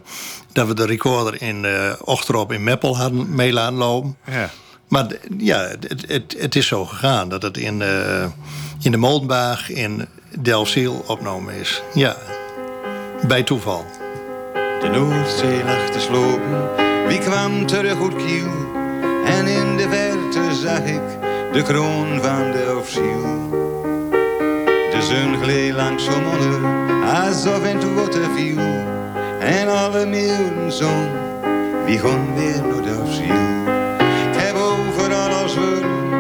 dat 0.54 0.68
we 0.68 0.74
de 0.74 0.86
recorder 0.86 1.42
in 1.42 1.64
uh, 1.64 1.94
Ochterop 2.00 2.52
in 2.52 2.64
Meppel 2.64 2.98
hadden 2.98 3.36
mee 3.36 3.54
laten 3.54 3.78
lopen. 3.78 4.18
Ja. 4.26 4.50
Maar 4.88 5.08
ja, 5.38 5.60
het, 5.60 6.06
het, 6.08 6.36
het 6.38 6.56
is 6.56 6.68
zo 6.68 6.86
gegaan 6.86 7.30
dat 7.30 7.42
het 7.42 7.58
in, 7.58 7.82
eh, 7.82 8.26
in 8.82 8.92
de 8.92 8.98
Molenberg 8.98 9.70
in 9.70 10.08
Delfziel 10.40 11.04
opgenomen 11.08 11.54
is. 11.54 11.82
Ja, 11.94 12.18
bij 13.28 13.44
toeval. 13.44 13.86
De 14.54 14.90
Noordzee 14.92 15.64
lag 15.64 15.90
te 15.90 16.00
slopen, 16.00 16.81
wie 17.08 17.20
kwam 17.20 17.66
terug 17.66 18.02
uit 18.02 18.16
Kiel? 18.16 18.52
En 19.26 19.48
in 19.48 19.78
de 19.78 19.88
verte 19.90 20.54
zag 20.54 20.86
ik 20.86 21.20
de 21.52 21.62
kroon 21.64 22.22
van 22.22 22.52
de 22.52 22.76
Ofziel. 22.80 23.50
De 24.92 25.02
zon 25.02 25.44
gleed 25.44 25.74
langzaam 25.74 26.26
onder, 26.26 26.60
alsof 27.04 27.66
in 27.66 27.76
het 27.76 27.94
water 27.94 28.30
viel. 28.36 28.60
en 29.40 29.68
alle 29.68 30.06
meeuwen 30.06 30.72
zong. 30.72 31.10
Wie 31.86 32.00
gaan 32.00 32.36
weer 32.36 32.62
naar 32.62 32.82
de 32.82 33.12
ziel? 33.12 33.70
Ik 34.32 34.40
heb 34.40 34.56
overal 34.56 35.42
als 35.42 35.56
wurm 35.56 36.14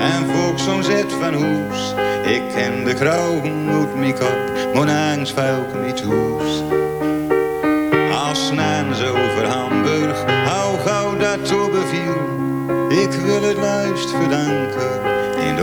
en 0.00 0.26
volk 0.26 0.58
zo'n 0.58 0.82
zet 0.82 1.12
van 1.20 1.34
hoes. 1.34 1.94
Ik 2.24 2.42
ken 2.54 2.84
de 2.84 2.94
krauwen 2.94 3.68
uit 3.70 3.94
mijn 3.94 4.14
kop, 4.14 4.74
maar 4.74 4.88
angst 4.88 5.34
niet 5.84 6.00
hoes. 6.00 6.47
Ik 13.10 13.20
wil 13.20 13.42
het 13.42 13.56
luist 13.56 14.10
verdanken 14.10 15.00
in 15.46 15.56
de 15.56 15.62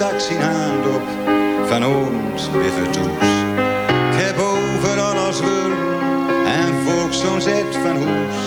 stak 0.00 0.20
zijn 0.20 0.42
hand 0.42 0.86
op, 0.86 1.02
van 1.66 1.86
ons 1.86 2.50
Biffertoes. 2.50 3.30
Ik 4.10 4.16
heb 4.24 4.38
overal 4.38 5.16
als 5.26 5.40
wurm 5.40 5.72
en 6.46 7.12
zo'n 7.14 7.40
zet 7.40 7.76
van 7.82 7.96
hoes. 7.96 8.38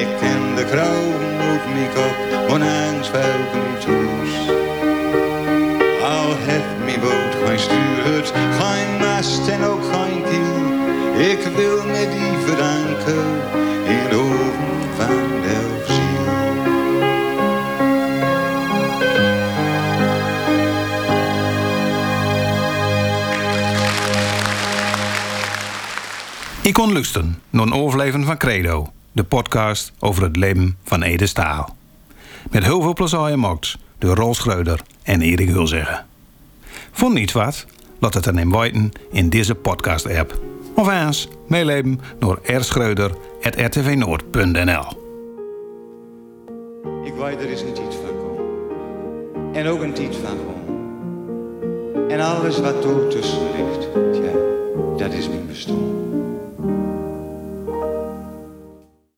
Ik 0.00 0.06
ken 0.20 0.54
de 0.56 0.64
krauwen 0.64 1.40
uit 1.40 1.64
mijn 1.72 1.90
kop, 1.94 2.48
maar 2.48 2.68
angst 2.68 3.10
vuilk 3.10 3.52
niet 3.68 3.84
hoes. 3.84 4.34
Al 6.02 6.30
heeft 6.48 6.84
mijn 6.84 7.00
boot 7.00 7.34
geen 7.44 7.58
stuurhut, 7.58 8.32
geen 8.58 8.98
mast 8.98 9.48
en 9.48 9.64
ook 9.64 9.84
geen 9.92 10.22
kiel. 10.22 10.56
Ik 11.30 11.42
wil 11.56 11.84
me 11.84 12.08
die 12.10 12.46
verdanken 12.46 13.63
kon 26.74 26.92
luisteren 26.92 27.42
naar 27.50 27.62
een 27.62 27.72
overleven 27.72 28.24
van 28.24 28.36
Credo, 28.36 28.92
de 29.12 29.24
podcast 29.24 29.92
over 29.98 30.22
het 30.22 30.36
leven 30.36 30.76
van 30.84 31.02
Ede 31.02 31.26
Staal. 31.26 31.76
Met 32.50 32.64
heel 32.64 32.82
veel 32.82 32.92
plezier 32.92 33.18
gemaakt 33.18 33.78
door 33.98 34.16
Rol 34.16 34.34
Schreuder 34.34 34.80
en 35.02 35.22
Erik 35.22 35.48
Hulzeggen. 35.48 36.06
Vond 36.92 37.14
niet 37.14 37.32
wat? 37.32 37.66
Laat 37.98 38.14
het 38.14 38.24
dan 38.24 38.38
in 38.38 38.50
weten 38.50 38.92
in 39.10 39.28
deze 39.28 39.54
podcast-app. 39.54 40.40
Of 40.74 40.88
eens 40.88 41.28
meeleven 41.48 42.00
naar 42.20 42.36
rschreuder.rtvnoord.nl 42.58 45.02
Ik 47.04 47.14
weet 47.14 47.40
er 47.40 47.50
is 47.50 47.60
een 47.60 47.72
tijd 47.72 47.94
van 47.94 48.18
komen. 48.18 48.44
En 49.54 49.66
ook 49.66 49.82
een 49.82 49.94
tijd 49.94 50.16
van 50.16 50.36
gewoon. 50.36 50.52
En 52.10 52.20
alles 52.20 52.60
wat 52.60 52.84
er 52.84 53.08
tussen 53.08 53.42
ligt, 53.56 53.88
dat 54.98 55.12
is 55.12 55.28
mijn 55.28 55.46
bestaan. 55.46 56.03